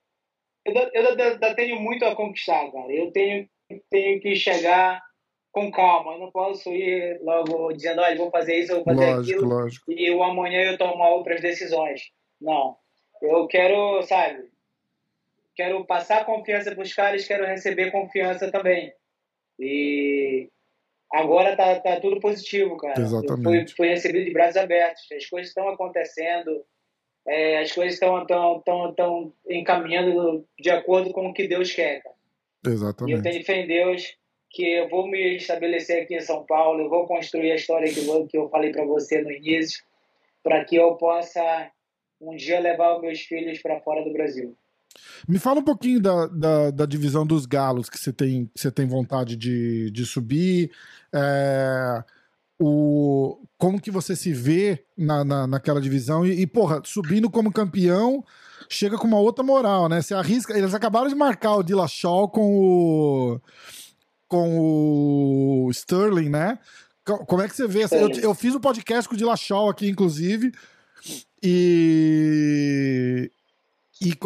[0.64, 2.92] Eu, eu ainda tenho muito a conquistar, cara.
[2.92, 3.48] Eu tenho,
[3.90, 5.00] tenho que chegar
[5.52, 6.14] com calma.
[6.14, 9.48] Eu não posso ir logo dizendo, olha, vou fazer isso, vou fazer lógico, aquilo.
[9.48, 9.92] Lógico.
[9.92, 12.10] E o amanhã eu tomo outras decisões.
[12.40, 12.76] Não.
[13.20, 14.48] Eu quero, sabe,
[15.54, 18.92] quero passar confiança para os caras, quero receber confiança também.
[19.60, 20.48] E
[21.12, 23.00] agora tá, tá tudo positivo, cara.
[23.00, 23.74] Exatamente.
[23.74, 25.06] Fui, fui recebido de braços abertos.
[25.12, 26.64] As coisas estão acontecendo,
[27.28, 32.02] é, as coisas estão tão, tão, tão encaminhando de acordo com o que Deus quer,
[32.02, 32.16] cara.
[32.66, 33.14] Exatamente.
[33.14, 34.16] E eu tenho fé em Deus
[34.52, 38.06] que eu vou me estabelecer aqui em São Paulo, eu vou construir a história que
[38.06, 39.82] eu, que eu falei para você no início,
[40.42, 41.70] para que eu possa
[42.20, 44.54] um dia levar meus filhos para fora do Brasil.
[45.26, 48.86] Me fala um pouquinho da, da, da, divisão dos galos que você tem, você tem
[48.86, 50.70] vontade de, de subir.
[51.14, 52.04] É,
[52.60, 57.50] o, como que você se vê na, na, naquela divisão e, e, porra, subindo como
[57.50, 58.22] campeão,
[58.68, 60.02] chega com uma outra moral, né?
[60.02, 60.56] Você arrisca.
[60.56, 63.40] Eles acabaram de marcar o Dillashaw com o
[64.32, 66.58] com o Sterling, né?
[67.04, 67.84] Como é que você vê?
[67.84, 70.52] Eu, eu fiz o um podcast com o Dillashaw aqui, inclusive,
[71.42, 73.30] e,
[74.00, 74.16] e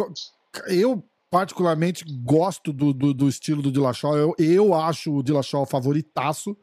[0.69, 4.15] eu particularmente gosto do, do, do estilo do Dillashaw.
[4.15, 6.55] Eu, eu acho o Dillashaw favoritaço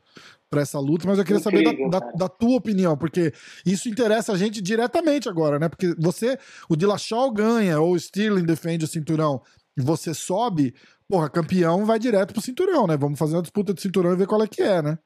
[0.48, 3.30] para essa luta, mas eu queria Incrível, saber da, da, da, tua opinião, porque
[3.66, 5.68] isso interessa a gente diretamente agora, né?
[5.68, 9.42] Porque você, o Dillashaw ganha ou o Sterling defende o cinturão
[9.76, 10.72] e você sobe,
[11.08, 12.96] porra, campeão vai direto pro cinturão, né?
[12.96, 14.98] Vamos fazer uma disputa de cinturão e ver qual é que é, né?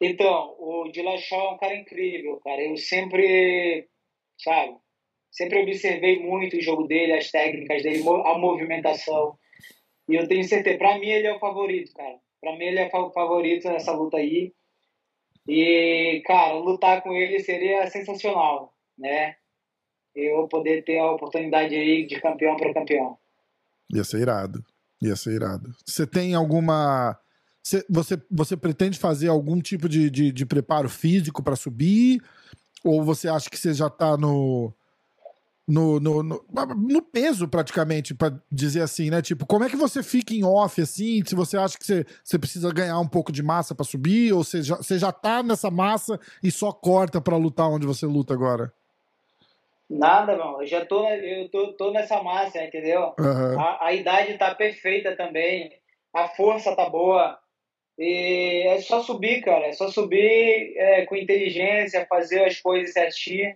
[0.00, 2.60] Então, o Dillashaw é um cara incrível, cara.
[2.60, 3.88] Eu sempre,
[4.36, 4.76] sabe,
[5.30, 9.38] sempre observei muito o jogo dele, as técnicas dele, a movimentação.
[10.08, 12.18] E eu tenho certeza, pra mim ele é o favorito, cara.
[12.40, 14.52] Pra mim ele é o favorito nessa luta aí.
[15.48, 18.74] E, cara, lutar com ele seria sensacional.
[18.98, 19.36] né?
[20.14, 23.18] Eu poder ter a oportunidade aí de campeão para campeão.
[23.92, 24.64] Ia ser irado.
[25.00, 25.74] Ia ser irado.
[25.84, 27.18] Você tem alguma.
[27.88, 32.20] Você, você pretende fazer algum tipo de, de, de preparo físico para subir?
[32.82, 34.74] Ou você acha que você já está no,
[35.66, 39.22] no, no, no, no, peso, praticamente, para dizer assim, né?
[39.22, 41.22] Tipo, como é que você fica em off, assim?
[41.24, 44.42] Se você acha que você, você precisa ganhar um pouco de massa para subir, ou
[44.42, 48.34] você já, você já tá nessa massa e só corta para lutar onde você luta
[48.34, 48.72] agora?
[49.92, 50.62] Nada, não.
[50.62, 53.14] Eu já tô, eu tô, tô nessa massa, entendeu?
[53.18, 53.60] Uhum.
[53.60, 55.70] A, a idade tá perfeita também.
[56.14, 57.38] A força tá boa.
[57.98, 59.66] E é só subir, cara.
[59.66, 63.54] É só subir é, com inteligência, fazer as coisas certinho,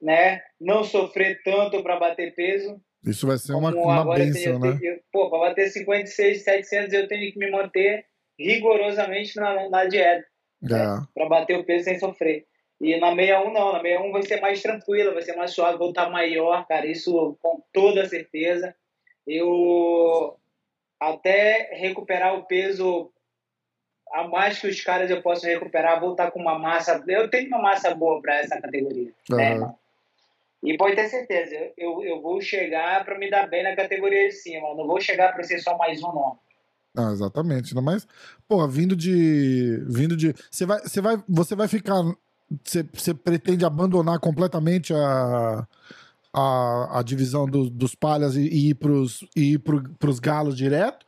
[0.00, 0.40] né?
[0.60, 2.80] Não sofrer tanto para bater peso.
[3.04, 4.78] Isso vai ser uma, uma bênção, né?
[4.80, 8.04] Eu, pô, para bater 56, 700 eu tenho que me manter
[8.38, 10.24] rigorosamente na, na dieta.
[10.62, 10.68] É.
[10.68, 11.06] Né?
[11.14, 12.46] Para bater o peso sem sofrer.
[12.80, 15.88] E na 61 não, na 61 vai ser mais tranquila, vai ser mais suave, vou
[15.88, 18.74] estar maior, cara, isso com toda certeza.
[19.26, 20.36] Eu
[21.00, 23.10] até recuperar o peso
[24.12, 27.48] a mais que os caras eu posso recuperar, vou estar com uma massa, eu tenho
[27.48, 29.36] uma massa boa para essa categoria, uhum.
[29.36, 29.74] né,
[30.62, 34.34] E pode ter certeza, eu, eu vou chegar para me dar bem na categoria de
[34.34, 36.38] cima, não vou chegar para ser só mais um não.
[36.96, 38.06] Ah, exatamente, mais,
[38.48, 42.02] porra, vindo de vindo de, você vai você vai você vai ficar
[42.92, 45.66] você pretende abandonar completamente a,
[46.32, 50.56] a, a divisão do, dos palhas e, e ir pros, e ir pro, pros galos
[50.56, 51.06] direto?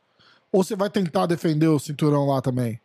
[0.51, 2.79] Ou você vai tentar defender o cinturão lá também?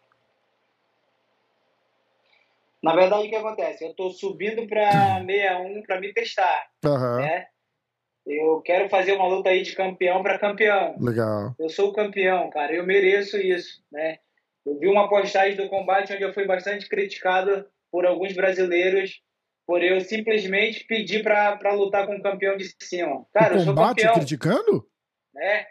[2.82, 3.84] Na verdade, o que acontece?
[3.84, 6.66] Eu estou subindo para 61 para me testar.
[6.84, 7.16] Uhum.
[7.16, 7.46] Né?
[8.24, 10.96] Eu quero fazer uma luta aí de campeão para campeão.
[11.00, 11.54] Legal.
[11.59, 12.72] Eu sou o campeão, cara.
[12.72, 14.18] Eu mereço isso, né?
[14.64, 17.64] Eu vi uma postagem do combate onde eu fui bastante criticado
[17.97, 19.22] por alguns brasileiros
[19.66, 23.24] por eu simplesmente pedir para lutar com o campeão de cima.
[23.32, 24.12] Cara, o eu sou campeão.
[24.12, 24.86] criticando?
[25.34, 25.66] É.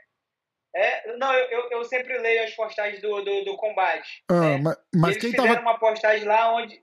[0.75, 4.23] é não, eu, eu, eu, sempre leio as postagens do, do, do combate.
[4.27, 4.57] Ah, né?
[4.57, 5.61] mas, mas Eles quem fizeram tava...
[5.61, 6.81] uma postagem lá onde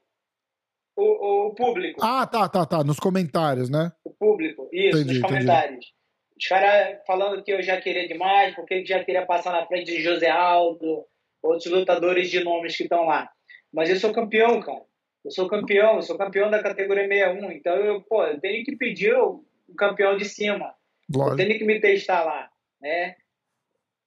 [0.97, 2.01] o, o público.
[2.01, 2.85] Ah, tá, tá, tá.
[2.85, 3.91] Nos comentários, né?
[4.05, 5.73] O público, isso, entendi, nos comentários.
[5.73, 5.95] Entendi.
[6.41, 10.03] Os caras falando que eu já queria demais, porque já queria passar na frente de
[10.03, 11.05] José Aldo,
[11.43, 13.29] outros lutadores de nomes que estão lá.
[13.73, 14.92] Mas eu sou campeão, cara.
[15.25, 18.77] Eu sou campeão, eu sou campeão da categoria 61, então eu, pô, eu tenho que
[18.77, 19.45] pedir o,
[19.77, 20.75] campeão de cima.
[21.13, 21.33] Lógico.
[21.41, 22.49] Eu tenho que me testar lá,
[22.81, 23.15] né?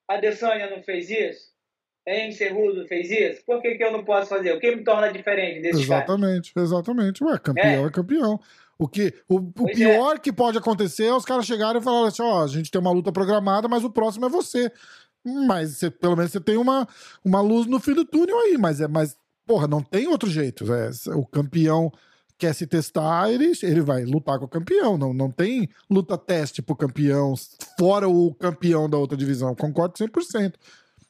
[0.08, 1.56] A Dessânia não fez isso?
[2.08, 3.44] Hein, Cerrudo fez isso?
[3.46, 4.52] Por que, que eu não posso fazer?
[4.52, 6.66] O que me torna diferente desse Exatamente, cara?
[6.66, 7.24] exatamente.
[7.24, 8.40] Ué, campeão é, é campeão.
[8.78, 10.20] O, que, o, o pior é.
[10.20, 12.92] que pode acontecer é os caras chegarem e falarem assim: ó, a gente tem uma
[12.92, 14.72] luta programada, mas o próximo é você.
[15.24, 16.88] Mas você, pelo menos você tem uma,
[17.24, 20.66] uma luz no fim do túnel aí, mas é mas porra, não tem outro jeito.
[20.74, 21.92] É, o campeão
[22.38, 24.98] quer se testar, ele, ele vai lutar com o campeão.
[24.98, 27.34] Não, não tem luta teste pro campeão,
[27.80, 29.56] fora o campeão da outra divisão.
[29.56, 30.56] Concordo 100%.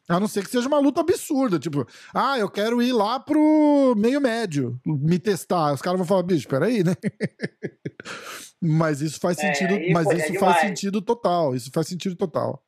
[0.08, 1.84] A não ser que seja uma luta absurda, tipo,
[2.14, 5.74] ah, eu quero ir lá pro meio médio, me testar.
[5.74, 6.94] Os caras vão falar, bicho, peraí, né?
[8.62, 11.56] mas isso faz é, sentido, é, mas isso faz sentido total.
[11.56, 12.64] Isso faz sentido total.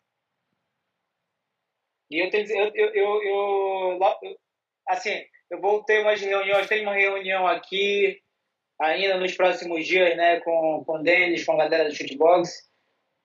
[2.09, 4.37] E eu tenho eu, eu, eu, eu
[4.87, 8.21] assim, eu vou ter umas reuniões, tem uma reunião aqui
[8.79, 12.67] ainda nos próximos dias, né, com, com o Denis, com a galera do Shootbox.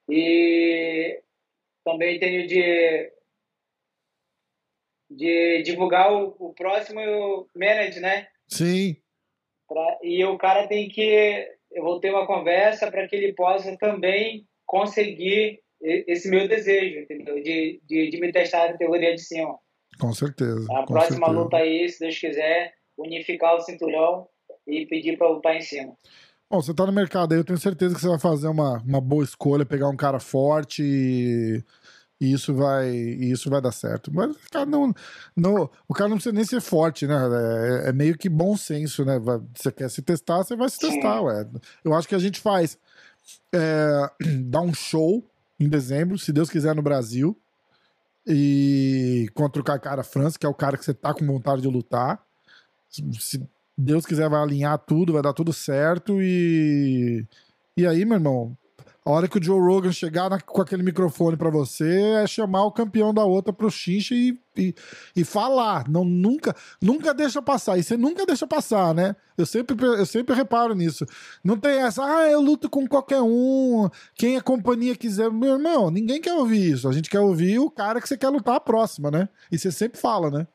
[0.09, 1.20] E
[1.85, 3.12] também tenho de,
[5.11, 7.01] de divulgar o, o próximo
[7.55, 8.29] manager, né?
[8.49, 8.97] Sim.
[9.68, 11.49] Pra, e o cara tem que.
[11.70, 17.43] Eu vou ter uma conversa para que ele possa também conseguir esse meu desejo, entendeu?
[17.43, 19.59] De, de, de me testar na teoria de cima.
[19.99, 20.66] Com certeza.
[20.72, 21.30] A com próxima certeza.
[21.30, 24.28] luta aí, se Deus quiser, unificar o cinturão
[24.66, 25.97] e pedir para lutar em cima.
[26.51, 29.01] Bom, você tá no mercado aí, eu tenho certeza que você vai fazer uma, uma
[29.01, 31.64] boa escolha, pegar um cara forte e,
[32.20, 34.12] e isso vai e isso vai dar certo.
[34.12, 34.93] Mas o cara não,
[35.34, 37.14] não, o cara não precisa nem ser forte, né?
[37.84, 39.18] É, é meio que bom senso, né?
[39.55, 41.24] Você quer se testar, você vai se testar, Sim.
[41.24, 41.47] ué.
[41.82, 42.78] Eu acho que a gente faz
[43.55, 44.11] é,
[44.45, 45.24] dar um show
[45.59, 47.34] em dezembro, se Deus quiser, no Brasil
[48.27, 51.68] e contra o Cara França, que é o cara que você tá com vontade de
[51.68, 52.25] lutar.
[52.89, 53.43] Se
[53.77, 56.20] Deus quiser, vai alinhar tudo, vai dar tudo certo.
[56.20, 57.27] E,
[57.77, 58.57] e aí, meu irmão,
[59.05, 62.64] a hora que o Joe Rogan chegar na, com aquele microfone para você é chamar
[62.64, 64.74] o campeão da outra pro xincha e, e,
[65.16, 65.88] e, falar.
[65.88, 67.76] Não, nunca, nunca deixa passar.
[67.76, 69.16] E você nunca deixa passar, né?
[69.36, 71.05] Eu sempre, eu sempre reparo nisso.
[71.42, 75.32] Não tem essa, ah, eu luto com qualquer um, quem a companhia quiser.
[75.32, 76.88] Meu irmão, ninguém quer ouvir isso.
[76.88, 79.28] A gente quer ouvir o cara que você quer lutar a próxima, né?
[79.50, 80.46] E você sempre fala, né?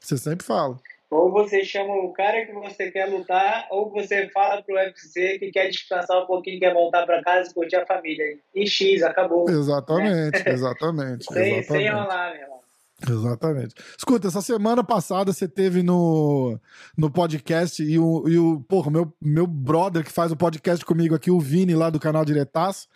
[0.00, 0.76] Você sempre fala.
[1.12, 5.50] Ou você chama o cara que você quer lutar, ou você fala pro UFC que
[5.50, 8.38] quer descansar um pouquinho, quer voltar para casa e curtir a família.
[8.54, 9.46] E X, acabou.
[9.50, 10.52] Exatamente, né?
[10.52, 11.24] exatamente.
[11.26, 11.66] sem, exatamente.
[11.66, 12.60] sem enrolar, meu irmão.
[13.06, 13.74] Exatamente.
[13.98, 16.58] Escuta, essa semana passada você teve no,
[16.96, 21.14] no podcast e o, e o porra, meu, meu brother que faz o podcast comigo
[21.14, 22.88] aqui, o Vini, lá do canal Diretaço,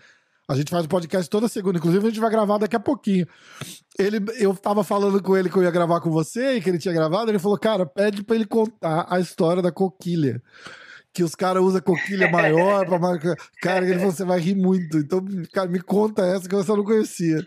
[0.48, 3.26] a gente faz o podcast toda segunda, inclusive a gente vai gravar daqui a pouquinho.
[3.98, 6.78] Ele, eu tava falando com ele que eu ia gravar com você e que ele
[6.78, 10.40] tinha gravado, ele falou, cara, pede pra ele contar a história da coquilha.
[11.12, 13.34] Que os caras usam coquilha maior pra marcar.
[13.62, 14.98] Cara, ele falou, você vai rir muito.
[14.98, 17.38] Então, cara, me conta essa que só não conhecia.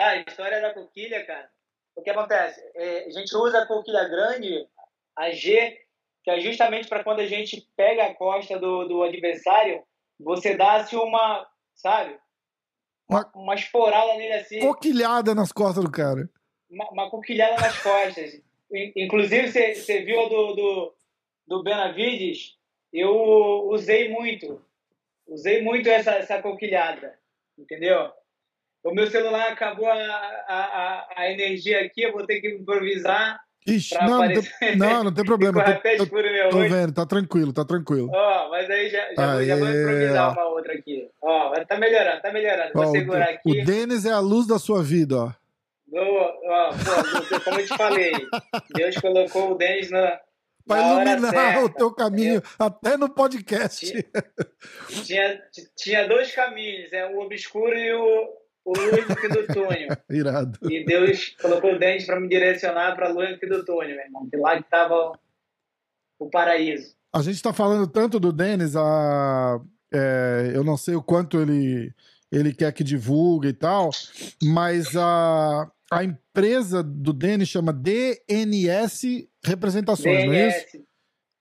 [0.00, 1.48] Ah, a história da coquilha, cara.
[1.94, 2.60] O que acontece?
[2.74, 4.66] É, a gente usa a coquilha grande,
[5.16, 5.78] a G,
[6.24, 9.80] que é justamente para quando a gente pega a costa do, do adversário,
[10.22, 12.18] você dá assim uma, sabe?
[13.08, 14.60] Uma, uma esporada nele assim.
[14.60, 16.28] Coquilhada nas costas do cara.
[16.70, 18.40] Uma, uma coquilhada nas costas.
[18.96, 20.94] Inclusive, você, você viu do, do,
[21.46, 22.56] do Benavides,
[22.92, 24.64] eu usei muito.
[25.26, 27.18] Usei muito essa, essa coquilhada.
[27.58, 28.10] Entendeu?
[28.82, 33.40] O meu celular acabou a, a, a energia aqui, eu vou ter que improvisar.
[33.66, 35.62] Ixi, não, não tem, não, não tem problema.
[35.62, 38.10] tô, tô, tô vendo, tá tranquilo, tá tranquilo.
[38.12, 41.08] Ó, oh, mas aí já, já, vou, já, vou, improvisar uma outra aqui.
[41.22, 42.72] Ó, oh, tá melhorando, tá melhorando.
[42.74, 43.60] Vou segurar o, aqui.
[43.60, 45.32] O Denis é a luz da sua vida, ó.
[45.94, 48.12] Ó, pô, como eu te falei,
[48.74, 50.18] Deus colocou o Denis na.
[50.66, 52.50] Pra iluminar o teu caminho, entendeu?
[52.58, 53.80] até no podcast.
[55.04, 58.28] Tinha, tinha, tinha dois caminhos, é o obscuro e o,
[58.64, 59.88] o luz do túnel.
[60.10, 60.58] Irado.
[60.70, 64.28] E Deus colocou o dente para me direcionar para do fim do túnel, meu irmão.
[64.28, 65.12] Que lá que estava
[66.18, 66.94] o paraíso.
[67.12, 69.60] A gente está falando tanto do Denis, a,
[69.92, 71.92] é, eu não sei o quanto ele,
[72.30, 73.90] ele quer que divulgue e tal,
[74.42, 80.26] mas a, a empresa do Denis chama DNS Representações, DNS.
[80.26, 80.91] não é isso?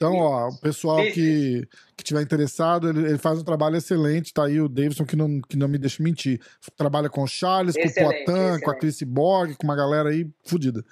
[0.02, 4.34] Então, ó, o pessoal que, que tiver interessado, ele, ele, faz um trabalho excelente.
[4.34, 6.42] Tá aí o Davidson, que não, que não me deixa mentir.
[6.76, 10.10] Trabalha com o Charles, excelente, com o Poitin, com a Chris Borg, com uma galera
[10.10, 10.84] aí fodida.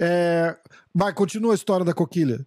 [0.00, 0.56] É...
[0.94, 2.38] Vai, continua a história da coquilha.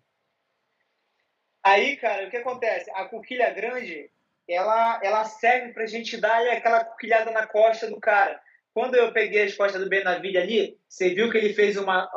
[1.64, 2.90] Aí, cara, o que acontece?
[2.96, 4.10] A coquilha grande,
[4.50, 8.42] ela, ela serve pra gente dar aquela coquilhada na costa do cara.
[8.74, 12.10] Quando eu peguei as costas do Benavides ali, você viu que ele fez uma,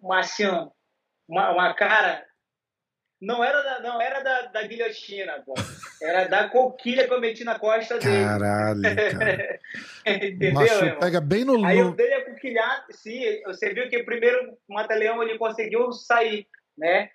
[0.00, 0.46] uma, assim,
[1.28, 2.26] uma, uma cara
[3.20, 5.54] não era da, não era da, da guilhotina, pô.
[6.00, 8.24] Era da coquilha que eu meti na costa dele.
[8.24, 8.82] Caralho,
[9.18, 9.60] cara.
[10.06, 11.64] Entendeu, Macho, pega bem no...
[11.64, 16.46] Aí eu dei a coquilhada, sim, você viu que primeiro o Mata-Leão ele conseguiu sair,
[16.76, 17.10] né?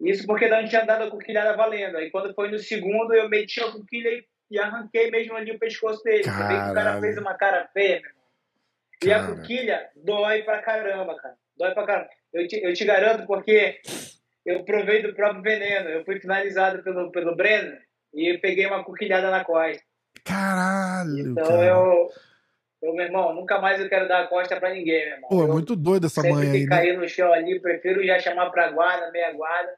[0.00, 1.96] Isso porque não tinha dado a coquilhada valendo.
[1.96, 5.58] Aí quando foi no segundo, eu meti a coquilha e, e arranquei mesmo ali o
[5.58, 6.24] pescoço dele.
[6.24, 6.48] Caralho.
[6.48, 8.24] Você vê que o cara fez uma cara feia, meu irmão.
[9.04, 11.36] E a coquilha dói pra caramba, cara.
[11.56, 12.10] Dói pra caramba.
[12.32, 13.80] Eu te, eu te garanto porque
[14.44, 15.88] eu provei do próprio veneno.
[15.88, 17.76] Eu fui finalizado pelo, pelo Breno
[18.12, 19.82] e peguei uma coquilhada na costa.
[20.24, 21.30] Caralho!
[21.30, 21.64] Então cara.
[21.66, 22.10] eu,
[22.82, 25.30] eu, meu irmão, nunca mais eu quero dar a costa pra ninguém, meu irmão.
[25.30, 26.62] Pô, é muito doido essa mãe aí.
[26.62, 26.68] Né?
[26.68, 29.72] cair no chão ali, prefiro já chamar pra guarda, meia guarda,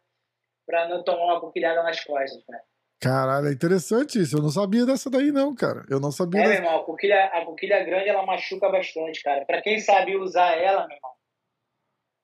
[0.67, 2.63] pra não tomar uma coquilhada nas costas, cara.
[2.99, 4.39] Caralho, é interessante isso.
[4.39, 5.85] Eu não sabia dessa daí, não, cara.
[5.91, 6.41] Eu não sabia.
[6.41, 6.61] É, dessa...
[6.61, 9.45] meu irmão, a coquilha, a coquilha grande ela machuca bastante, cara.
[9.45, 11.11] Pra quem sabe usar ela, meu irmão,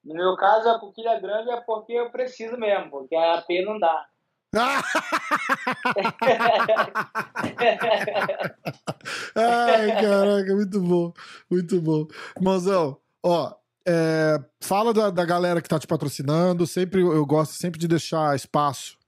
[0.05, 3.79] no meu caso, a coquilha grande é porque eu preciso mesmo, porque a AP não
[3.79, 4.07] dá.
[9.35, 11.13] Ai, caraca, muito bom,
[11.51, 12.07] muito bom.
[12.37, 13.55] Irmãozão, ó,
[13.87, 16.67] é, fala da, da galera que tá te patrocinando.
[16.67, 18.99] Sempre eu gosto sempre de deixar espaço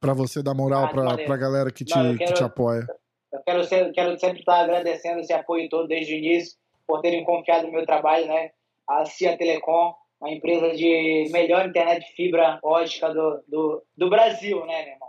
[0.00, 2.86] para você dar moral ah, pra, pra galera que te, Não, quero, que te apoia.
[3.32, 7.24] Eu quero, ser, quero sempre estar agradecendo esse apoio todo desde o início, por terem
[7.24, 8.50] confiado no meu trabalho, né?
[8.88, 14.64] A CIA Telecom, uma empresa de melhor internet de fibra ótica do, do, do Brasil,
[14.66, 15.08] né, meu irmão?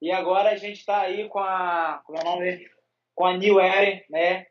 [0.00, 2.66] E agora a gente está aí com a, como é o nome?
[3.14, 4.46] Com a New Era, né?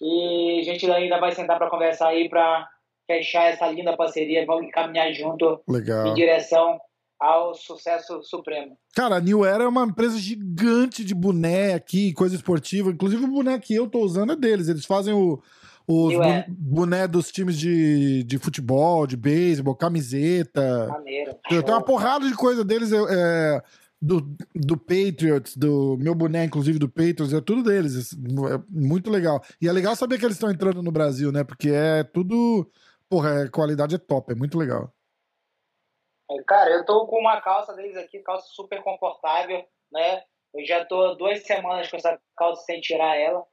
[0.00, 2.68] E a gente ainda vai sentar para conversar aí para
[3.06, 6.08] fechar essa linda parceria, vamos caminhar junto Legal.
[6.08, 6.78] em direção
[7.18, 8.76] ao sucesso supremo.
[8.94, 12.90] Cara, a New Era é uma empresa gigante de boné aqui, coisa esportiva.
[12.90, 14.68] Inclusive o boné que eu tô usando é deles.
[14.68, 15.42] Eles fazem o,
[15.86, 16.46] os é.
[16.48, 20.88] boné dos times de, de futebol, de beisebol, camiseta.
[20.88, 21.34] Maneiro.
[21.48, 22.90] Tem uma porrada de coisa deles.
[22.92, 23.62] É,
[24.04, 24.20] do,
[24.54, 28.12] do Patriots, do meu boné, inclusive do Patriots, é tudo deles.
[28.12, 29.42] É muito legal.
[29.60, 31.42] E é legal saber que eles estão entrando no Brasil, né?
[31.42, 32.70] Porque é tudo.
[33.08, 34.92] Porra, a qualidade é top, é muito legal.
[36.30, 40.22] É, cara, eu tô com uma calça deles aqui, calça super confortável, né?
[40.54, 43.44] Eu já tô duas semanas com essa calça sem tirar ela.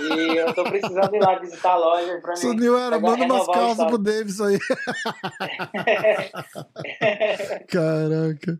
[0.00, 2.36] E eu tô precisando ir lá visitar a loja pra mim.
[2.36, 4.58] Sunil era, manda umas calças pro Davis aí.
[7.68, 8.58] Caraca.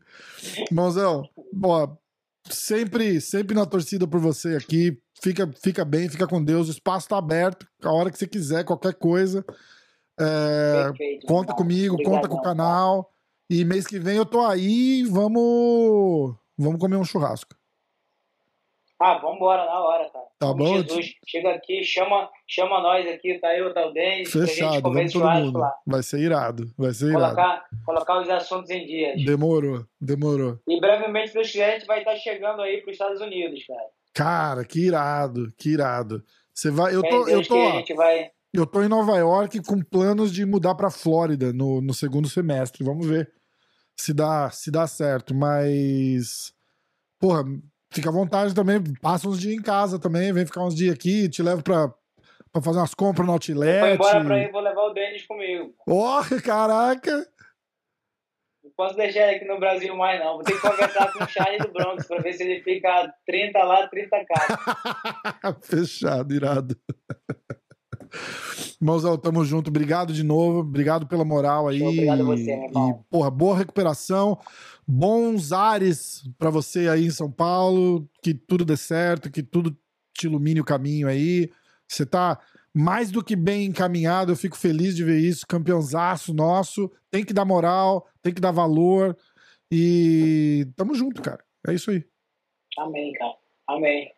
[0.71, 1.29] Irmãozão,
[1.63, 1.89] ó,
[2.49, 4.99] sempre, sempre na torcida por você aqui.
[5.23, 6.69] Fica, fica bem, fica com Deus.
[6.69, 7.67] O espaço tá aberto.
[7.83, 9.45] A hora que você quiser, qualquer coisa.
[10.19, 13.13] É, Perfeito, conta comigo, conta com o canal.
[13.49, 15.05] E mês que vem eu tô aí.
[15.05, 17.55] Vamos, vamos comer um churrasco.
[18.99, 20.20] Ah, vamos embora na hora, cara.
[20.41, 20.79] Tá bom?
[20.79, 24.33] Jesus, chega aqui, chama, chama nós aqui, tá eu, tá o Denis.
[24.33, 25.59] Fechado, vamos todo mundo.
[25.59, 25.75] Lá.
[25.87, 27.63] Vai ser irado, vai ser colocar, irado.
[27.85, 29.23] Colocar os assuntos em dias.
[29.23, 30.59] Demorou, demorou.
[30.67, 33.63] E brevemente, se Deus quiser, a gente vai estar chegando aí para os Estados Unidos,
[33.67, 33.89] cara.
[34.15, 36.25] Cara, que irado, que irado.
[36.55, 38.31] Você vai, eu tô, eu tô, ó, vai...
[38.55, 42.83] eu tô em Nova York com planos de mudar para Flórida no, no segundo semestre.
[42.83, 43.31] Vamos ver
[43.95, 46.55] se dá, se dá certo, mas
[47.19, 47.45] porra,
[47.91, 48.83] fica à vontade também.
[49.01, 51.93] Passa uns dias em casa também, vem ficar uns dias aqui, te levo pra,
[52.53, 53.81] pra fazer umas compras no outlet.
[53.81, 55.75] Vou embora pra ir, vou levar o Denis comigo.
[55.87, 57.27] Oh, caraca!
[58.63, 60.35] Não posso deixar ele aqui no Brasil mais, não.
[60.35, 63.59] Vou ter que conversar com o Charlie do Bronx pra ver se ele fica 30
[63.63, 65.57] lá, 30 cá.
[65.63, 66.77] Fechado, irado.
[68.81, 69.69] Irmãozão, tamo junto.
[69.69, 70.61] Obrigado de novo.
[70.61, 71.83] Obrigado pela moral aí.
[71.83, 72.91] Obrigado a você, meu irmão.
[72.91, 74.39] E, porra, boa recuperação.
[74.91, 78.09] Bons ares para você aí em São Paulo.
[78.23, 79.77] Que tudo dê certo, que tudo
[80.13, 81.51] te ilumine o caminho aí.
[81.87, 82.39] Você tá
[82.75, 84.33] mais do que bem encaminhado.
[84.33, 85.47] Eu fico feliz de ver isso.
[85.47, 86.91] Campeãozaço nosso.
[87.11, 89.17] Tem que dar moral, tem que dar valor.
[89.71, 91.45] E tamo junto, cara.
[91.69, 92.05] É isso aí.
[92.77, 93.35] Amém, cara.
[93.69, 94.11] Amém.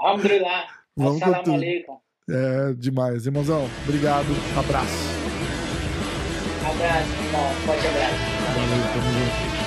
[0.00, 0.66] Alhamdulillah.
[0.96, 1.98] Vamos Assalamu alaikum.
[2.28, 3.26] É demais.
[3.26, 4.26] Irmãozão, obrigado.
[4.58, 5.22] Abraço.
[6.68, 7.54] Abraço, irmão.
[7.66, 8.32] Forte abraço.
[8.54, 9.61] Valeu, tamo junto.